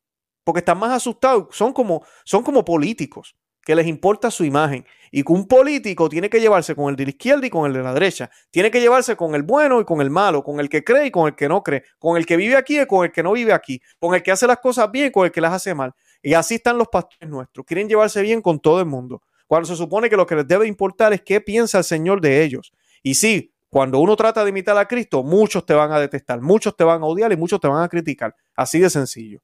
porque 0.44 0.60
están 0.60 0.78
más 0.78 0.92
asustados, 0.92 1.48
son 1.50 1.74
como, 1.74 2.06
son 2.24 2.42
como 2.42 2.64
políticos 2.64 3.36
que 3.64 3.74
les 3.74 3.86
importa 3.86 4.30
su 4.30 4.44
imagen 4.44 4.84
y 5.10 5.22
que 5.22 5.32
un 5.32 5.46
político 5.46 6.08
tiene 6.08 6.30
que 6.30 6.40
llevarse 6.40 6.74
con 6.74 6.88
el 6.90 6.96
de 6.96 7.04
la 7.04 7.10
izquierda 7.10 7.46
y 7.46 7.50
con 7.50 7.66
el 7.66 7.72
de 7.72 7.82
la 7.82 7.92
derecha, 7.92 8.30
tiene 8.50 8.70
que 8.70 8.80
llevarse 8.80 9.14
con 9.14 9.34
el 9.34 9.42
bueno 9.42 9.80
y 9.80 9.84
con 9.84 10.00
el 10.00 10.10
malo, 10.10 10.42
con 10.42 10.58
el 10.58 10.68
que 10.68 10.82
cree 10.82 11.06
y 11.06 11.10
con 11.10 11.28
el 11.28 11.34
que 11.34 11.48
no 11.48 11.62
cree, 11.62 11.84
con 11.98 12.16
el 12.16 12.26
que 12.26 12.36
vive 12.36 12.56
aquí 12.56 12.80
y 12.80 12.86
con 12.86 13.04
el 13.04 13.12
que 13.12 13.22
no 13.22 13.32
vive 13.32 13.52
aquí, 13.52 13.80
con 14.00 14.14
el 14.14 14.22
que 14.22 14.32
hace 14.32 14.46
las 14.46 14.58
cosas 14.58 14.90
bien 14.90 15.08
y 15.08 15.10
con 15.10 15.26
el 15.26 15.32
que 15.32 15.40
las 15.40 15.52
hace 15.52 15.74
mal. 15.74 15.94
Y 16.22 16.34
así 16.34 16.56
están 16.56 16.78
los 16.78 16.88
pastores 16.88 17.28
nuestros, 17.28 17.66
quieren 17.66 17.88
llevarse 17.88 18.22
bien 18.22 18.40
con 18.40 18.58
todo 18.58 18.80
el 18.80 18.86
mundo, 18.86 19.22
cuando 19.46 19.68
se 19.68 19.76
supone 19.76 20.08
que 20.08 20.16
lo 20.16 20.26
que 20.26 20.34
les 20.34 20.48
debe 20.48 20.66
importar 20.66 21.12
es 21.12 21.22
qué 21.22 21.40
piensa 21.40 21.78
el 21.78 21.84
Señor 21.84 22.20
de 22.20 22.42
ellos. 22.42 22.72
Y 23.02 23.14
sí, 23.14 23.52
cuando 23.68 23.98
uno 23.98 24.16
trata 24.16 24.44
de 24.44 24.50
imitar 24.50 24.76
a 24.78 24.86
Cristo, 24.86 25.22
muchos 25.22 25.66
te 25.66 25.74
van 25.74 25.92
a 25.92 26.00
detestar, 26.00 26.40
muchos 26.40 26.76
te 26.76 26.84
van 26.84 27.02
a 27.02 27.06
odiar 27.06 27.32
y 27.32 27.36
muchos 27.36 27.60
te 27.60 27.68
van 27.68 27.82
a 27.82 27.88
criticar, 27.88 28.34
así 28.54 28.78
de 28.78 28.88
sencillo. 28.88 29.40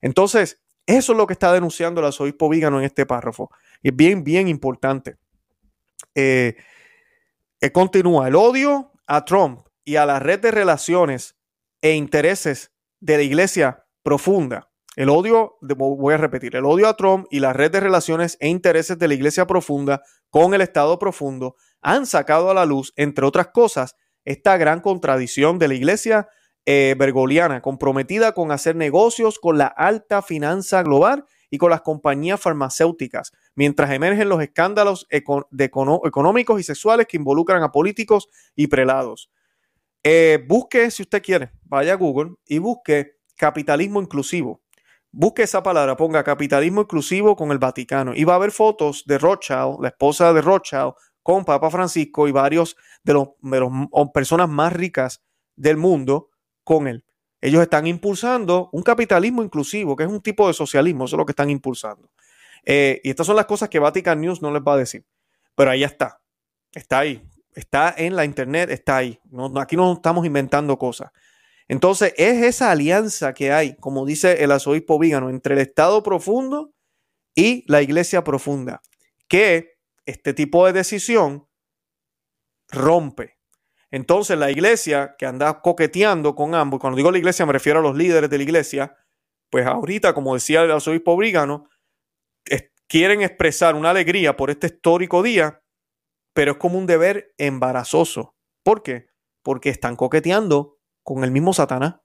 Entonces, 0.00 0.60
eso 0.86 1.12
es 1.12 1.18
lo 1.18 1.26
que 1.26 1.32
está 1.32 1.52
denunciando 1.52 2.00
el 2.00 2.06
arzobispo 2.06 2.48
Vígano 2.48 2.78
en 2.78 2.84
este 2.84 3.06
párrafo. 3.06 3.50
Y 3.82 3.88
es 3.88 3.96
bien, 3.96 4.24
bien 4.24 4.48
importante. 4.48 5.16
Eh, 6.14 6.56
eh, 7.60 7.72
continúa 7.72 8.28
el 8.28 8.36
odio 8.36 8.92
a 9.06 9.24
Trump 9.24 9.66
y 9.84 9.96
a 9.96 10.06
la 10.06 10.18
red 10.18 10.40
de 10.40 10.50
relaciones 10.50 11.36
e 11.80 11.92
intereses 11.92 12.72
de 13.00 13.16
la 13.16 13.22
iglesia 13.22 13.86
profunda. 14.02 14.70
El 14.96 15.08
odio, 15.08 15.56
voy 15.60 16.14
a 16.14 16.18
repetir, 16.18 16.54
el 16.54 16.64
odio 16.64 16.88
a 16.88 16.96
Trump 16.96 17.26
y 17.30 17.40
la 17.40 17.52
red 17.52 17.72
de 17.72 17.80
relaciones 17.80 18.36
e 18.38 18.48
intereses 18.48 18.98
de 18.98 19.08
la 19.08 19.14
iglesia 19.14 19.46
profunda 19.46 20.02
con 20.30 20.54
el 20.54 20.60
Estado 20.60 20.98
profundo 20.98 21.56
han 21.82 22.06
sacado 22.06 22.50
a 22.50 22.54
la 22.54 22.64
luz, 22.64 22.92
entre 22.96 23.26
otras 23.26 23.48
cosas, 23.48 23.96
esta 24.24 24.56
gran 24.56 24.80
contradicción 24.80 25.58
de 25.58 25.68
la 25.68 25.74
iglesia 25.74 26.28
eh, 26.66 26.94
bergoliana, 26.98 27.60
comprometida 27.60 28.32
con 28.32 28.50
hacer 28.50 28.74
negocios 28.74 29.38
con 29.38 29.58
la 29.58 29.66
alta 29.66 30.22
finanza 30.22 30.82
global 30.82 31.26
y 31.50 31.58
con 31.58 31.70
las 31.70 31.82
compañías 31.82 32.40
farmacéuticas, 32.40 33.32
mientras 33.54 33.90
emergen 33.90 34.28
los 34.28 34.42
escándalos 34.42 35.06
económicos 35.10 36.60
y 36.60 36.64
sexuales 36.64 37.06
que 37.06 37.18
involucran 37.18 37.62
a 37.62 37.70
políticos 37.70 38.28
y 38.56 38.66
prelados. 38.66 39.30
Eh, 40.02 40.44
busque, 40.48 40.90
si 40.90 41.02
usted 41.02 41.22
quiere, 41.22 41.50
vaya 41.64 41.92
a 41.92 41.96
Google 41.96 42.34
y 42.46 42.58
busque 42.58 43.18
capitalismo 43.36 44.00
inclusivo. 44.00 44.62
Busque 45.10 45.44
esa 45.44 45.62
palabra, 45.62 45.96
ponga 45.96 46.24
capitalismo 46.24 46.80
inclusivo 46.80 47.36
con 47.36 47.52
el 47.52 47.58
Vaticano 47.58 48.14
y 48.14 48.24
va 48.24 48.34
a 48.34 48.38
ver 48.38 48.50
fotos 48.50 49.04
de 49.06 49.18
Rothschild, 49.18 49.76
la 49.80 49.88
esposa 49.88 50.32
de 50.32 50.42
Rothschild, 50.42 50.94
con 51.22 51.44
Papa 51.44 51.70
Francisco 51.70 52.26
y 52.26 52.32
varios 52.32 52.76
de 53.02 53.14
las 53.14 53.28
personas 54.12 54.48
más 54.48 54.72
ricas 54.72 55.22
del 55.56 55.76
mundo 55.76 56.30
con 56.64 56.88
él. 56.88 57.04
Ellos 57.40 57.62
están 57.62 57.86
impulsando 57.86 58.70
un 58.72 58.82
capitalismo 58.82 59.42
inclusivo, 59.42 59.94
que 59.94 60.04
es 60.04 60.08
un 60.08 60.22
tipo 60.22 60.48
de 60.48 60.54
socialismo, 60.54 61.04
eso 61.04 61.16
es 61.16 61.18
lo 61.18 61.26
que 61.26 61.32
están 61.32 61.50
impulsando. 61.50 62.10
Eh, 62.64 63.00
y 63.04 63.10
estas 63.10 63.26
son 63.26 63.36
las 63.36 63.44
cosas 63.44 63.68
que 63.68 63.78
Vatican 63.78 64.20
News 64.20 64.40
no 64.40 64.50
les 64.50 64.62
va 64.62 64.74
a 64.74 64.78
decir. 64.78 65.04
Pero 65.54 65.70
ahí 65.70 65.84
está, 65.84 66.20
está 66.72 67.00
ahí, 67.00 67.22
está 67.54 67.94
en 67.96 68.16
la 68.16 68.24
internet, 68.24 68.70
está 68.70 68.96
ahí. 68.96 69.20
aquí 69.56 69.76
no 69.76 69.92
estamos 69.92 70.24
inventando 70.24 70.78
cosas. 70.78 71.10
Entonces, 71.68 72.12
es 72.16 72.42
esa 72.42 72.70
alianza 72.70 73.32
que 73.32 73.52
hay, 73.52 73.76
como 73.76 74.04
dice 74.04 74.42
el 74.42 74.50
arzobispo 74.50 74.98
Vígano, 74.98 75.30
entre 75.30 75.54
el 75.54 75.60
Estado 75.60 76.02
profundo 76.02 76.74
y 77.34 77.64
la 77.70 77.82
Iglesia 77.82 78.24
profunda, 78.24 78.82
que 79.28 79.78
este 80.06 80.34
tipo 80.34 80.66
de 80.66 80.72
decisión 80.72 81.46
rompe 82.68 83.38
entonces 83.94 84.36
la 84.36 84.50
iglesia 84.50 85.14
que 85.16 85.24
anda 85.24 85.60
coqueteando 85.60 86.34
con 86.34 86.56
ambos, 86.56 86.80
cuando 86.80 86.96
digo 86.96 87.12
la 87.12 87.18
iglesia 87.18 87.46
me 87.46 87.52
refiero 87.52 87.78
a 87.78 87.82
los 87.82 87.96
líderes 87.96 88.28
de 88.28 88.38
la 88.38 88.42
iglesia, 88.42 88.96
pues 89.50 89.66
ahorita, 89.66 90.14
como 90.14 90.34
decía 90.34 90.62
el 90.62 90.72
arzobispo 90.72 91.16
Brígano, 91.16 91.68
quieren 92.88 93.22
expresar 93.22 93.76
una 93.76 93.90
alegría 93.90 94.36
por 94.36 94.50
este 94.50 94.66
histórico 94.66 95.22
día, 95.22 95.62
pero 96.32 96.52
es 96.52 96.58
como 96.58 96.76
un 96.76 96.86
deber 96.86 97.34
embarazoso. 97.38 98.36
¿Por 98.64 98.82
qué? 98.82 99.06
Porque 99.44 99.68
están 99.68 99.94
coqueteando 99.94 100.78
con 101.04 101.22
el 101.22 101.30
mismo 101.30 101.52
Satanás, 101.52 101.96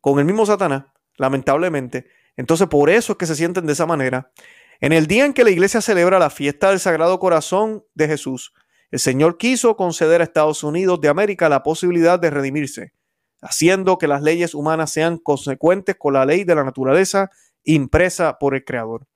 con 0.00 0.18
el 0.20 0.24
mismo 0.24 0.46
Satanás, 0.46 0.86
lamentablemente. 1.18 2.06
Entonces 2.36 2.66
por 2.68 2.88
eso 2.88 3.12
es 3.12 3.18
que 3.18 3.26
se 3.26 3.36
sienten 3.36 3.66
de 3.66 3.74
esa 3.74 3.84
manera. 3.84 4.32
En 4.80 4.94
el 4.94 5.06
día 5.06 5.26
en 5.26 5.34
que 5.34 5.44
la 5.44 5.50
iglesia 5.50 5.82
celebra 5.82 6.18
la 6.18 6.30
fiesta 6.30 6.70
del 6.70 6.80
Sagrado 6.80 7.18
Corazón 7.18 7.84
de 7.94 8.06
Jesús, 8.06 8.54
el 8.90 8.98
Señor 8.98 9.38
quiso 9.38 9.76
conceder 9.76 10.20
a 10.20 10.24
Estados 10.24 10.64
Unidos 10.64 11.00
de 11.00 11.08
América 11.08 11.48
la 11.48 11.62
posibilidad 11.62 12.18
de 12.18 12.30
redimirse, 12.30 12.92
haciendo 13.40 13.98
que 13.98 14.08
las 14.08 14.22
leyes 14.22 14.54
humanas 14.54 14.92
sean 14.92 15.18
consecuentes 15.18 15.96
con 15.96 16.14
la 16.14 16.26
ley 16.26 16.44
de 16.44 16.54
la 16.54 16.64
naturaleza 16.64 17.30
impresa 17.62 18.38
por 18.38 18.54
el 18.54 18.64
Creador. 18.64 19.06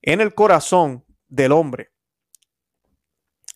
En 0.00 0.20
el 0.20 0.34
corazón 0.34 1.04
del 1.28 1.52
hombre. 1.52 1.90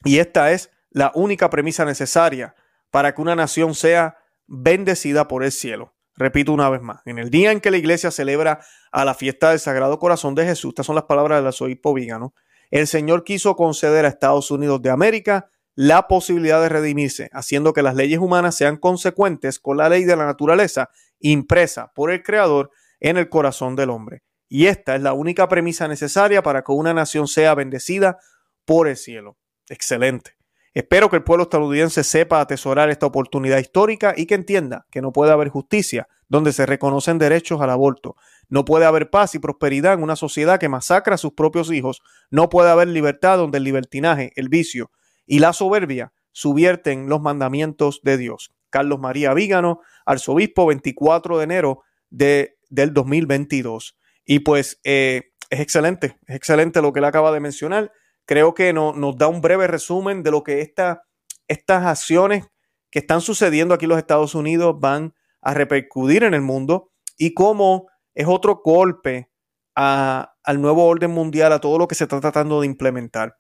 Y 0.05 0.19
esta 0.19 0.51
es 0.51 0.71
la 0.91 1.13
única 1.15 1.51
premisa 1.51 1.85
necesaria 1.85 2.55
para 2.91 3.15
que 3.15 3.23
una 3.23 3.37
nación 3.37 3.75
sea 3.75 4.19
bendecida 4.47 5.29
por 5.29 5.45
el 5.45 5.53
cielo. 5.53 5.95
Repito 6.17 6.53
una 6.53 6.69
vez 6.69 6.83
más, 6.83 7.01
en 7.07 7.19
el 7.19 7.31
día 7.31 7.53
en 7.53 7.61
que 7.61 7.71
la 7.71 7.79
iglesia 7.79 8.11
celebra 8.11 8.61
a 8.91 9.05
la 9.05 9.15
fiesta 9.15 9.51
del 9.51 9.61
Sagrado 9.61 9.99
Corazón 9.99 10.35
de 10.35 10.45
Jesús, 10.45 10.71
estas 10.71 10.87
son 10.87 10.97
las 10.97 11.05
palabras 11.05 11.39
del 11.39 11.47
arzobispo 11.47 11.95
Vígano, 11.95 12.35
el 12.71 12.87
Señor 12.87 13.25
quiso 13.25 13.57
conceder 13.57 14.05
a 14.05 14.09
Estados 14.09 14.51
Unidos 14.51 14.83
de 14.83 14.91
América 14.91 15.51
la 15.75 16.09
posibilidad 16.09 16.61
de 16.61 16.69
redimirse, 16.69 17.31
haciendo 17.33 17.73
que 17.73 17.83
las 17.83 17.95
leyes 17.95 18.19
humanas 18.19 18.57
sean 18.57 18.77
consecuentes 18.77 19.59
con 19.59 19.77
la 19.77 19.89
ley 19.89 20.05
de 20.05 20.17
la 20.17 20.27
naturaleza 20.27 20.91
impresa 21.21 21.93
por 21.95 22.11
el 22.11 22.23
Creador 22.23 22.71
en 22.99 23.17
el 23.17 23.29
corazón 23.29 23.77
del 23.77 23.91
hombre. 23.91 24.23
Y 24.49 24.67
esta 24.67 24.97
es 24.97 25.03
la 25.03 25.13
única 25.13 25.49
premisa 25.49 25.87
necesaria 25.87 26.43
para 26.43 26.63
que 26.63 26.73
una 26.73 26.93
nación 26.93 27.29
sea 27.29 27.55
bendecida 27.55 28.19
por 28.65 28.89
el 28.89 28.97
cielo. 28.97 29.39
Excelente. 29.69 30.37
Espero 30.75 31.11
que 31.11 31.17
el 31.17 31.25
pueblo 31.25 31.45
estadounidense 31.45 32.05
sepa 32.05 32.41
atesorar 32.41 32.91
esta 32.91 33.07
oportunidad 33.07 33.59
histórica 33.59 34.15
y 34.17 34.27
que 34.27 34.35
entienda 34.35 34.87
que 34.91 35.03
no 35.03 35.13
puede 35.13 35.33
haber 35.33 35.49
justicia 35.49 36.09
donde 36.29 36.53
se 36.53 36.65
reconocen 36.65 37.19
derechos 37.19 37.61
al 37.61 37.71
aborto. 37.71 38.15
No 38.49 38.65
puede 38.65 38.87
haber 38.87 39.11
paz 39.11 39.35
y 39.35 39.41
prosperidad 39.41 39.95
en 39.95 40.03
una 40.03 40.15
sociedad 40.15 40.61
que 40.61 40.69
masacra 40.69 41.17
a 41.17 41.19
sus 41.19 41.33
propios 41.33 41.73
hijos. 41.73 42.03
No 42.31 42.49
puede 42.49 42.71
haber 42.71 42.87
libertad 42.89 43.37
donde 43.39 43.59
el 43.59 43.65
libertinaje, 43.65 44.33
el 44.37 44.49
vicio, 44.49 44.93
y 45.27 45.39
la 45.39 45.53
soberbia 45.53 46.13
subvierten 46.33 47.09
los 47.09 47.21
mandamientos 47.21 48.01
de 48.03 48.17
Dios. 48.17 48.53
Carlos 48.71 49.01
María 49.01 49.35
Vígano, 49.35 49.81
arzobispo, 50.07 50.67
24 50.67 51.39
de 51.39 51.45
enero 51.45 51.83
de, 52.09 52.59
del 52.69 52.95
2022. 52.95 53.99
Y 54.25 54.41
pues 54.41 54.81
eh, 54.85 55.33
es 55.51 55.61
excelente, 55.61 56.19
es 56.27 56.37
excelente 56.37 56.81
lo 56.81 56.93
que 56.93 57.01
él 57.01 57.05
acaba 57.05 57.33
de 57.33 57.41
mencionar. 57.41 57.93
Creo 58.25 58.55
que 58.55 58.73
no, 58.73 58.93
nos 58.93 59.19
da 59.19 59.27
un 59.27 59.41
breve 59.41 59.67
resumen 59.67 60.23
de 60.23 60.31
lo 60.31 60.45
que 60.45 60.61
esta, 60.61 61.03
estas 61.49 61.85
acciones 61.85 62.47
que 62.91 63.01
están 63.01 63.21
sucediendo 63.21 63.75
aquí 63.75 63.87
en 63.87 63.91
los 63.91 63.99
Estados 63.99 64.35
Unidos 64.35 64.77
van 64.79 65.15
a 65.43 65.55
repercutir 65.55 66.23
en 66.23 66.35
el 66.35 66.43
mundo 66.43 66.93
y 67.17 67.35
cómo 67.35 67.89
es 68.15 68.27
otro 68.29 68.61
golpe 68.65 69.31
al 69.75 70.61
nuevo 70.61 70.85
orden 70.87 71.11
mundial, 71.11 71.53
a 71.53 71.61
todo 71.61 71.79
lo 71.79 71.89
que 71.89 71.95
se 71.95 72.05
está 72.05 72.21
tratando 72.21 72.61
de 72.61 72.67
implementar. 72.67 73.35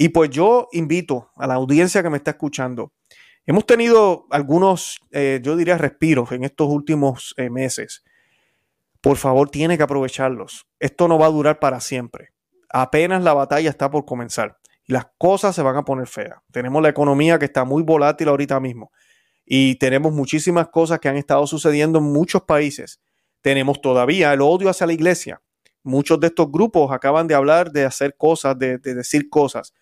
Y 0.00 0.08
pues 0.08 0.30
yo 0.30 0.68
invito 0.72 1.30
a 1.36 1.46
la 1.46 1.56
audiencia 1.56 2.02
que 2.02 2.08
me 2.08 2.16
está 2.16 2.30
escuchando. 2.30 2.94
Hemos 3.44 3.66
tenido 3.66 4.24
algunos, 4.30 4.98
eh, 5.10 5.40
yo 5.42 5.58
diría, 5.58 5.76
respiros 5.76 6.32
en 6.32 6.44
estos 6.44 6.68
últimos 6.68 7.34
eh, 7.36 7.50
meses. 7.50 8.02
Por 9.02 9.18
favor, 9.18 9.50
tiene 9.50 9.76
que 9.76 9.82
aprovecharlos. 9.82 10.66
Esto 10.78 11.06
no 11.06 11.18
va 11.18 11.26
a 11.26 11.30
durar 11.30 11.58
para 11.58 11.80
siempre. 11.80 12.30
Apenas 12.70 13.22
la 13.22 13.34
batalla 13.34 13.68
está 13.68 13.90
por 13.90 14.06
comenzar 14.06 14.56
las 14.86 15.06
cosas 15.18 15.54
se 15.54 15.62
van 15.62 15.76
a 15.76 15.84
poner 15.84 16.06
feas. 16.06 16.38
Tenemos 16.50 16.82
la 16.82 16.88
economía 16.88 17.38
que 17.38 17.44
está 17.44 17.64
muy 17.64 17.82
volátil 17.82 18.28
ahorita 18.28 18.58
mismo 18.58 18.90
y 19.44 19.76
tenemos 19.76 20.12
muchísimas 20.12 20.68
cosas 20.68 20.98
que 20.98 21.08
han 21.10 21.16
estado 21.18 21.46
sucediendo 21.46 21.98
en 21.98 22.06
muchos 22.06 22.42
países. 22.42 23.00
Tenemos 23.42 23.80
todavía 23.82 24.32
el 24.32 24.40
odio 24.40 24.70
hacia 24.70 24.86
la 24.86 24.94
iglesia. 24.94 25.42
Muchos 25.82 26.18
de 26.20 26.28
estos 26.28 26.50
grupos 26.50 26.90
acaban 26.90 27.28
de 27.28 27.34
hablar 27.34 27.70
de 27.70 27.84
hacer 27.84 28.16
cosas, 28.16 28.58
de 28.58 28.78
decir 28.78 29.28
cosas. 29.28 29.74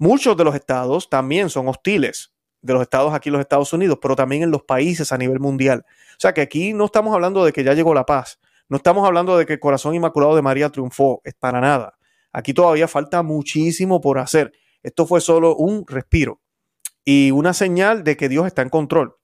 Muchos 0.00 0.34
de 0.34 0.44
los 0.44 0.54
estados 0.54 1.10
también 1.10 1.50
son 1.50 1.68
hostiles, 1.68 2.32
de 2.62 2.72
los 2.72 2.80
estados 2.80 3.12
aquí 3.12 3.28
en 3.28 3.34
los 3.34 3.40
Estados 3.42 3.70
Unidos, 3.74 3.98
pero 4.00 4.16
también 4.16 4.42
en 4.42 4.50
los 4.50 4.62
países 4.62 5.12
a 5.12 5.18
nivel 5.18 5.40
mundial. 5.40 5.84
O 5.86 6.16
sea 6.16 6.32
que 6.32 6.40
aquí 6.40 6.72
no 6.72 6.86
estamos 6.86 7.14
hablando 7.14 7.44
de 7.44 7.52
que 7.52 7.62
ya 7.62 7.74
llegó 7.74 7.92
la 7.92 8.06
paz, 8.06 8.40
no 8.70 8.78
estamos 8.78 9.06
hablando 9.06 9.36
de 9.36 9.44
que 9.44 9.52
el 9.52 9.60
corazón 9.60 9.94
inmaculado 9.94 10.34
de 10.34 10.40
María 10.40 10.70
triunfó, 10.70 11.20
es 11.22 11.34
para 11.34 11.60
nada. 11.60 11.98
Aquí 12.32 12.54
todavía 12.54 12.88
falta 12.88 13.22
muchísimo 13.22 14.00
por 14.00 14.18
hacer. 14.18 14.54
Esto 14.82 15.04
fue 15.04 15.20
solo 15.20 15.54
un 15.54 15.84
respiro 15.86 16.40
y 17.04 17.30
una 17.30 17.52
señal 17.52 18.02
de 18.02 18.16
que 18.16 18.30
Dios 18.30 18.46
está 18.46 18.62
en 18.62 18.70
control. 18.70 19.18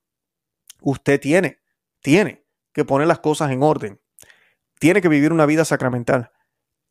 Usted 0.81 1.19
tiene, 1.19 1.57
tiene 2.01 2.45
que 2.71 2.85
poner 2.85 3.07
las 3.07 3.17
cosas 3.17 3.49
en 3.49 3.63
orden. 3.63 3.99
Tiene 4.77 5.01
que 5.01 5.09
vivir 5.09 5.33
una 5.33 5.47
vida 5.47 5.65
sacramental. 5.65 6.29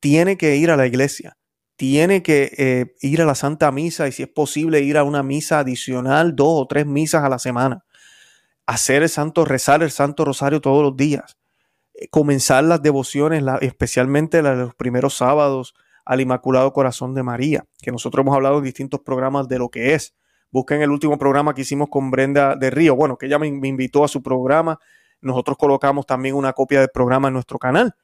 Tiene 0.00 0.36
que 0.36 0.56
ir 0.56 0.72
a 0.72 0.76
la 0.76 0.88
iglesia 0.88 1.38
tiene 1.76 2.22
que 2.22 2.52
eh, 2.56 2.94
ir 3.00 3.22
a 3.22 3.26
la 3.26 3.34
Santa 3.34 3.70
Misa 3.70 4.08
y 4.08 4.12
si 4.12 4.22
es 4.22 4.28
posible 4.28 4.80
ir 4.80 4.98
a 4.98 5.04
una 5.04 5.22
misa 5.22 5.60
adicional, 5.60 6.34
dos 6.34 6.62
o 6.62 6.66
tres 6.66 6.86
misas 6.86 7.22
a 7.22 7.28
la 7.28 7.38
semana. 7.38 7.84
Hacer 8.66 9.02
el 9.02 9.08
santo, 9.08 9.44
rezar 9.44 9.82
el 9.82 9.90
Santo 9.90 10.24
Rosario 10.24 10.60
todos 10.60 10.82
los 10.82 10.96
días. 10.96 11.36
eh, 11.94 12.08
comenzar 12.08 12.64
las 12.64 12.82
devociones, 12.82 13.44
especialmente 13.60 14.42
las 14.42 14.56
de 14.56 14.64
los 14.64 14.74
primeros 14.74 15.14
sábados 15.16 15.74
al 16.06 16.20
Inmaculado 16.20 16.72
Corazón 16.72 17.14
de 17.14 17.22
María, 17.22 17.66
que 17.82 17.92
nosotros 17.92 18.22
hemos 18.22 18.34
hablado 18.34 18.58
en 18.58 18.64
distintos 18.64 19.00
programas 19.00 19.48
de 19.48 19.58
lo 19.58 19.68
que 19.70 19.94
es. 19.94 20.14
Busquen 20.52 20.80
el 20.80 20.90
último 20.90 21.18
programa 21.18 21.52
que 21.52 21.62
hicimos 21.62 21.88
con 21.90 22.10
Brenda 22.10 22.54
de 22.54 22.70
Río, 22.70 22.94
bueno, 22.94 23.18
que 23.18 23.26
ella 23.26 23.38
me, 23.38 23.48
invitó 23.48 24.04
a 24.04 24.08
su 24.08 24.22
programa. 24.22 24.78
Nosotros 25.20 25.58
colocamos 25.58 26.06
también 26.06 26.36
una 26.36 26.52
copia 26.52 26.80
del 26.80 26.90
programa 26.90 27.28
en 27.28 27.34
nuestro 27.34 27.58
canal, 27.58 27.94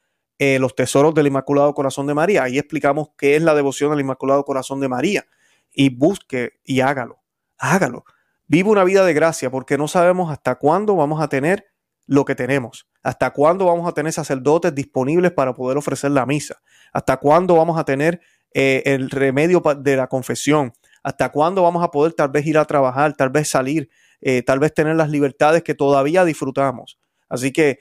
eh, 0.45 0.59
Los 0.59 0.75
Tesoros 0.75 1.15
del 1.15 1.29
Inmaculado 1.29 1.73
Corazón 1.73 2.09
de 2.09 2.15
María. 2.15 2.43
Ahí 2.43 2.59
explicamos 2.59 3.11
qué 3.17 3.37
es 3.37 3.43
la 3.43 3.55
devoción 3.55 3.93
al 3.93 4.01
Inmaculado 4.01 4.45
Corazón 4.45 4.81
de 4.81 4.89
María. 4.89 5.25
Y 5.71 5.91
busque 5.91 6.55
y 6.65 6.81
hágalo, 6.81 7.23
hágalo. 7.59 8.05
Vive 8.49 8.69
una 8.69 8.83
vida 8.83 9.05
de 9.05 9.15
gracia 9.15 9.53
porque 9.53 9.79
no 9.79 9.87
sabemos 9.87 10.33
hasta 10.33 10.57
cuándo 10.57 10.97
vamos 10.97 11.23
a 11.23 11.29
tener 11.29 11.67
lo 12.07 12.25
que 12.25 12.35
tenemos. 12.35 12.89
¿Hasta 13.05 13.31
cuándo 13.31 13.67
vamos 13.67 13.89
a 13.89 13.93
tener 13.93 14.13
sacerdotes 14.13 14.75
disponibles 14.75 15.31
para 15.31 15.55
poder 15.55 15.79
ofrecer 15.79 16.11
la 16.11 16.27
misa? 16.27 16.61
¿Hasta 16.93 17.19
cuándo 17.19 17.55
vamos 17.55 17.79
a 17.79 17.85
tener 17.85 18.21
eh, 18.53 18.83
el 18.85 19.11
remedio 19.11 19.63
de 19.79 19.97
la 19.97 20.09
confesión? 20.09 20.73
¿Hasta 21.05 21.31
cuándo 21.31 21.63
vamos 21.63 21.85
a 21.85 21.93
poder 21.93 22.15
tal 22.15 22.31
vez 22.31 22.45
ir 22.47 22.59
a 22.59 22.65
trabajar, 22.65 23.15
tal 23.15 23.31
vez 23.31 23.49
salir, 23.49 23.89
eh, 24.21 24.43
tal 24.43 24.59
vez 24.59 24.75
tener 24.75 24.97
las 24.97 25.09
libertades 25.09 25.63
que 25.63 25.77
todavía 25.77 26.25
disfrutamos? 26.25 26.99
Así 27.29 27.53
que 27.53 27.79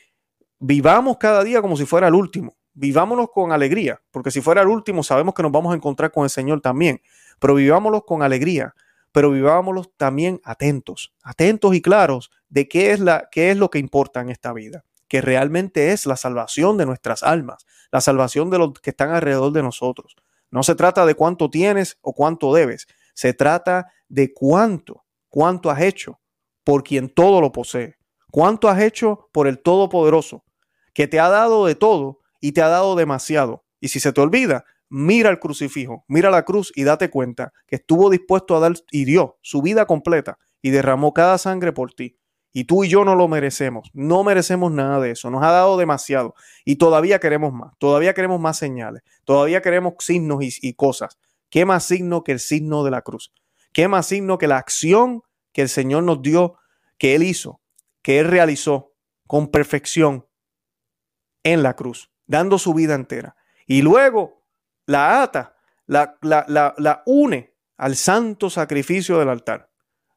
vivamos 0.61 1.17
cada 1.17 1.43
día 1.43 1.61
como 1.61 1.75
si 1.75 1.85
fuera 1.85 2.07
el 2.07 2.15
último. 2.15 2.55
Vivámonos 2.73 3.27
con 3.33 3.51
alegría, 3.51 4.01
porque 4.11 4.31
si 4.31 4.39
fuera 4.39 4.61
el 4.61 4.69
último 4.69 5.03
sabemos 5.03 5.33
que 5.33 5.43
nos 5.43 5.51
vamos 5.51 5.73
a 5.73 5.75
encontrar 5.75 6.11
con 6.11 6.23
el 6.23 6.29
Señor 6.29 6.61
también, 6.61 7.01
pero 7.39 7.55
vivámoslos 7.55 8.03
con 8.05 8.23
alegría, 8.23 8.73
pero 9.11 9.31
vivámoslos 9.31 9.89
también 9.97 10.39
atentos, 10.45 11.13
atentos 11.21 11.75
y 11.75 11.81
claros 11.81 12.31
de 12.47 12.69
qué 12.69 12.91
es, 12.91 13.01
la, 13.01 13.27
qué 13.29 13.51
es 13.51 13.57
lo 13.57 13.69
que 13.69 13.79
importa 13.79 14.21
en 14.21 14.29
esta 14.29 14.53
vida 14.53 14.85
que 15.11 15.19
realmente 15.19 15.91
es 15.91 16.05
la 16.05 16.15
salvación 16.15 16.77
de 16.77 16.85
nuestras 16.85 17.21
almas, 17.21 17.65
la 17.91 17.99
salvación 17.99 18.49
de 18.49 18.57
los 18.57 18.71
que 18.79 18.91
están 18.91 19.09
alrededor 19.11 19.51
de 19.51 19.61
nosotros. 19.61 20.15
No 20.51 20.63
se 20.63 20.73
trata 20.73 21.05
de 21.05 21.15
cuánto 21.15 21.49
tienes 21.49 21.97
o 21.99 22.13
cuánto 22.13 22.53
debes, 22.53 22.87
se 23.13 23.33
trata 23.33 23.91
de 24.07 24.31
cuánto, 24.33 25.03
cuánto 25.27 25.69
has 25.69 25.81
hecho 25.81 26.21
por 26.63 26.85
quien 26.85 27.09
todo 27.09 27.41
lo 27.41 27.51
posee, 27.51 27.97
cuánto 28.31 28.69
has 28.69 28.81
hecho 28.81 29.27
por 29.33 29.49
el 29.49 29.59
Todopoderoso, 29.59 30.45
que 30.93 31.07
te 31.07 31.19
ha 31.19 31.29
dado 31.29 31.65
de 31.65 31.75
todo 31.75 32.19
y 32.39 32.51
te 32.51 32.61
ha 32.61 32.67
dado 32.67 32.95
demasiado. 32.95 33.65
Y 33.79 33.89
si 33.89 33.99
se 33.99 34.13
te 34.13 34.21
olvida, 34.21 34.65
mira 34.89 35.29
el 35.29 35.39
crucifijo, 35.39 36.03
mira 36.07 36.29
la 36.29 36.43
cruz 36.43 36.71
y 36.75 36.83
date 36.83 37.09
cuenta 37.09 37.53
que 37.67 37.77
estuvo 37.77 38.09
dispuesto 38.09 38.55
a 38.55 38.59
dar 38.59 38.73
y 38.91 39.05
dio 39.05 39.37
su 39.41 39.61
vida 39.61 39.85
completa 39.85 40.37
y 40.61 40.69
derramó 40.69 41.13
cada 41.13 41.37
sangre 41.37 41.71
por 41.71 41.93
ti. 41.93 42.17
Y 42.53 42.65
tú 42.65 42.83
y 42.83 42.89
yo 42.89 43.05
no 43.05 43.15
lo 43.15 43.27
merecemos. 43.27 43.89
No 43.93 44.23
merecemos 44.23 44.71
nada 44.71 44.99
de 44.99 45.11
eso. 45.11 45.29
Nos 45.29 45.43
ha 45.43 45.51
dado 45.51 45.77
demasiado. 45.77 46.35
Y 46.65 46.75
todavía 46.75 47.19
queremos 47.19 47.53
más. 47.53 47.71
Todavía 47.77 48.13
queremos 48.13 48.41
más 48.41 48.57
señales. 48.57 49.03
Todavía 49.23 49.61
queremos 49.61 49.93
signos 49.99 50.39
y, 50.41 50.73
cosas. 50.73 51.17
¿Qué 51.49 51.63
más 51.65 51.85
signo 51.85 52.23
que 52.23 52.33
el 52.33 52.39
signo 52.39 52.83
de 52.83 52.91
la 52.91 53.03
cruz? 53.03 53.31
¿Qué 53.71 53.87
más 53.87 54.07
signo 54.07 54.37
que 54.37 54.47
la 54.47 54.57
acción 54.57 55.21
que 55.53 55.61
el 55.61 55.69
Señor 55.69 56.03
nos 56.03 56.21
dio, 56.21 56.57
que 56.97 57.15
Él 57.15 57.23
hizo, 57.23 57.61
que 58.01 58.19
Él 58.19 58.27
realizó 58.27 58.93
con 59.27 59.49
perfección 59.49 60.25
en 61.43 61.63
la 61.63 61.75
cruz, 61.75 62.11
dando 62.25 62.57
su 62.57 62.73
vida 62.73 62.95
entera? 62.95 63.35
Y 63.67 63.81
luego 63.81 64.43
la 64.85 65.23
ata, 65.23 65.55
la, 65.85 66.17
la, 66.21 66.45
la, 66.47 66.73
la 66.77 67.03
une 67.05 67.55
al 67.77 67.95
santo 67.95 68.49
sacrificio 68.49 69.19
del 69.19 69.29
altar. 69.29 69.69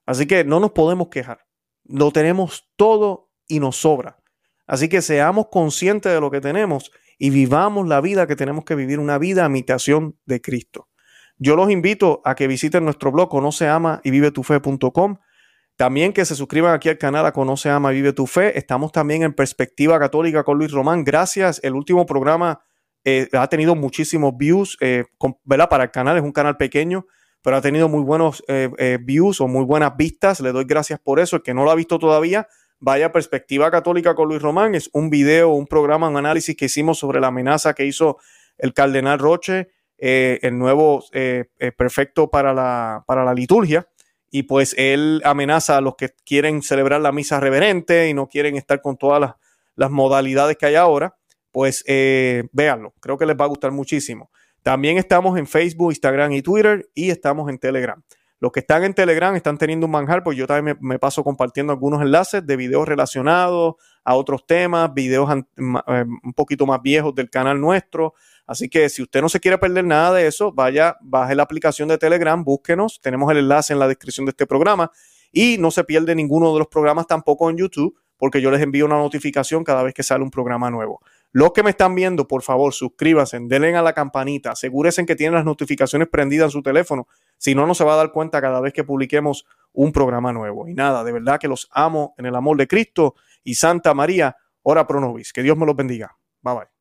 Así 0.07 0.27
que 0.27 0.45
no 0.45 0.61
nos 0.61 0.73
podemos 0.73 1.09
quejar 1.09 1.45
lo 1.85 2.11
tenemos 2.13 2.71
todo 2.77 3.31
y 3.47 3.61
nos 3.61 3.77
sobra. 3.77 4.19
Así 4.67 4.89
que 4.89 5.03
seamos 5.03 5.49
conscientes 5.51 6.13
de 6.13 6.21
lo 6.21 6.31
que 6.31 6.41
tenemos 6.41 6.91
y 7.19 7.31
vivamos 7.31 7.87
la 7.87 8.01
vida 8.01 8.27
que 8.27 8.37
tenemos 8.37 8.65
que 8.65 8.75
vivir, 8.75 8.99
una 8.99 9.19
vida 9.19 9.45
a 9.45 9.49
imitación 9.49 10.19
de 10.25 10.41
Cristo. 10.41 10.89
Yo 11.37 11.57
los 11.57 11.71
invito 11.71 12.23
a 12.25 12.35
que 12.35 12.47
visiten 12.47 12.85
nuestro 12.85 13.13
blog 13.13 13.29
conoce 13.29 13.69
ama 13.69 14.01
y 14.05 14.11
vive 14.11 14.31
tu 14.31 14.43
fe.com. 14.43 15.19
También 15.77 16.13
que 16.13 16.25
se 16.25 16.37
suscriban 16.37 16.73
aquí 16.73 16.89
al 16.89 16.99
canal 16.99 17.27
a 17.27 17.33
Conoce 17.33 17.69
Ama 17.69 17.91
Vive 17.91 18.13
tu 18.13 18.27
Fe. 18.27 18.57
Estamos 18.57 18.93
también 18.93 19.25
en 19.25 19.33
Perspectiva 19.33 19.99
Católica 19.99 20.45
con 20.45 20.57
Luis 20.57 20.71
Román. 20.71 21.03
Gracias. 21.03 21.61
El 21.65 21.75
último 21.75 22.07
programa 22.07 22.61
eh, 23.05 23.29
ha 23.33 23.49
tenido 23.49 23.75
muchísimos 23.75 24.37
views, 24.37 24.79
eh, 24.81 25.05
Para 25.69 25.85
el 25.85 25.91
canal 25.91 26.17
es 26.17 26.23
un 26.23 26.33
canal 26.33 26.57
pequeño, 26.57 27.07
pero 27.43 27.57
ha 27.57 27.61
tenido 27.61 27.89
muy 27.89 28.03
buenos 28.03 28.45
eh, 28.47 28.71
eh, 28.79 28.99
views 29.03 29.41
o 29.41 29.49
muy 29.49 29.65
buenas 29.65 29.97
vistas. 29.97 30.41
Le 30.41 30.53
doy 30.53 30.65
gracias 30.65 31.01
por 31.01 31.19
eso. 31.19 31.37
El 31.37 31.43
que 31.43 31.55
no 31.55 31.65
lo 31.65 31.73
ha 31.73 31.75
visto 31.75 31.99
todavía, 31.99 32.47
vaya 32.79 33.07
a 33.07 33.13
Perspectiva 33.13 33.69
Católica 33.73 34.15
con 34.15 34.29
Luis 34.29 34.43
Román. 34.43 34.77
Es 34.77 34.89
un 34.93 35.11
video, 35.11 35.51
un 35.51 35.67
programa, 35.67 36.09
un 36.09 36.17
análisis 36.17 36.57
que 36.57 36.67
hicimos 36.67 36.99
sobre 37.01 37.21
la 37.21 37.27
amenaza 37.29 37.75
que 37.75 37.85
hizo 37.85 38.19
el 38.59 38.73
cardenal 38.73 39.19
Roche, 39.19 39.71
el 39.99 40.57
nuevo 40.59 41.05
perfecto 41.77 42.29
para 42.31 42.53
la, 42.53 43.03
para 43.07 43.25
la 43.25 43.35
liturgia. 43.35 43.89
Y 44.37 44.43
pues 44.43 44.75
él 44.77 45.23
amenaza 45.25 45.77
a 45.77 45.81
los 45.81 45.95
que 45.95 46.11
quieren 46.27 46.61
celebrar 46.61 47.01
la 47.01 47.13
misa 47.13 47.39
reverente 47.39 48.09
y 48.09 48.15
no 48.15 48.27
quieren 48.27 48.57
estar 48.57 48.83
con 48.83 48.97
todas 48.97 49.37
las, 49.77 49.91
modalidades 49.93 50.57
que 50.57 50.67
hay 50.67 50.75
ahora. 50.75 51.15
Pues 51.53 51.85
véanlo, 52.51 52.95
creo 52.99 53.17
que 53.17 53.27
les 53.27 53.37
va 53.37 53.45
a 53.45 53.47
gustar 53.47 53.71
muchísimo. 53.71 54.33
También 54.65 54.99
estamos 54.99 55.39
en 55.39 55.47
Facebook, 55.47 55.93
Instagram 55.93 56.33
y 56.33 56.43
Twitter 56.43 56.91
y 56.95 57.11
estamos 57.11 57.49
en 57.49 57.59
Telegram. 57.59 58.03
Los 58.45 58.53
que 58.53 58.61
están 58.61 58.85
en 58.85 58.93
Telegram 58.93 59.35
están 59.35 59.57
teniendo 59.57 59.87
un 59.87 59.93
manjar, 59.93 60.23
pues 60.23 60.37
yo 60.37 60.47
también 60.47 60.77
me, 60.79 60.99
paso 60.99 61.25
compartiendo 61.25 61.73
algunos 61.73 62.03
enlaces 62.03 62.47
de 62.47 62.57
videos 62.59 62.87
relacionados 62.87 63.77
a 64.05 64.17
otros 64.17 64.47
temas, 64.47 64.93
videos 64.93 65.31
eh, 65.31 65.43
un 65.57 66.35
poquito 66.35 66.67
más 66.67 66.83
viejos 66.83 67.15
del 67.15 67.31
canal 67.31 67.59
nuestro. 67.59 68.13
Así 68.47 68.69
que 68.69 68.91
si 68.91 69.01
usted 69.01 69.23
no 69.23 69.31
se 69.31 69.41
quiere 69.41 69.57
perder 69.57 69.87
nada 69.87 70.13
de 70.13 70.27
eso, 70.27 70.53
vaya, 70.53 70.99
baje 71.01 71.35
la 71.35 71.43
aplicación 71.43 71.89
de 71.89 71.97
Telegram, 71.97 72.45
búsquenos. 72.45 73.01
Tenemos 73.01 73.33
el 73.33 73.39
enlace 73.39 73.73
en 73.73 73.79
la 73.79 73.89
descripción 73.89 74.27
de 74.27 74.33
este 74.33 74.47
programa. 74.47 74.91
Y 75.33 75.57
no 75.59 75.71
se 75.71 75.83
pierde 75.83 76.15
ninguno 76.15 76.53
de 76.53 76.59
los 76.59 76.69
programas 76.69 77.07
tampoco 77.07 77.49
en 77.49 77.57
YouTube, 77.57 77.97
porque 78.19 78.43
yo 78.43 78.51
les 78.51 78.61
envío 78.61 78.85
una 78.85 78.99
notificación 78.99 79.65
cada 79.65 79.83
vez 79.83 79.95
que 79.95 80.03
sale 80.03 80.23
un 80.23 80.31
programa 80.31 80.71
nuevo. 80.71 81.01
Los 81.33 81.53
que 81.53 81.63
me 81.63 81.71
están 81.71 81.95
viendo, 81.95 82.29
por 82.29 82.43
favor, 82.43 82.75
suscríbanse, 82.75 83.41
denle 83.41 83.75
a 83.75 83.81
la 83.81 83.95
campanita, 83.95 84.51
asegúrense 84.51 85.07
que 85.07 85.17
tienen 85.17 85.35
las 85.35 85.47
notificaciones 85.47 86.09
prendidas 86.09 86.49
en 86.49 86.51
su 86.51 86.63
teléfono. 86.63 87.09
Si 87.37 87.55
no, 87.55 87.67
no 87.67 87.75
se 87.75 87.85
va 87.85 87.95
a 87.95 87.97
dar 87.97 88.13
cuenta 88.13 88.41
cada 88.41 88.61
vez 88.61 88.73
que 88.73 88.85
publiquemos 88.85 89.45
un 89.73 89.93
programa 89.93 90.33
nuevo. 90.33 90.69
Y 90.69 90.75
nada, 90.75 91.05
de 91.05 91.13
verdad 91.13 91.39
que 91.39 91.49
los 91.49 91.69
amo 91.73 92.15
en 92.17 92.27
el 92.27 92.35
amor 92.35 92.57
de 92.57 92.67
Cristo 92.67 93.15
y 93.43 93.55
Santa 93.55 93.93
María, 93.95 94.37
ora 94.63 94.87
pro 94.87 95.01
nobis. 95.01 95.33
Que 95.33 95.43
Dios 95.43 95.57
me 95.57 95.67
los 95.67 95.77
bendiga. 95.77 96.17
Bye 96.43 96.55
bye. 96.55 96.74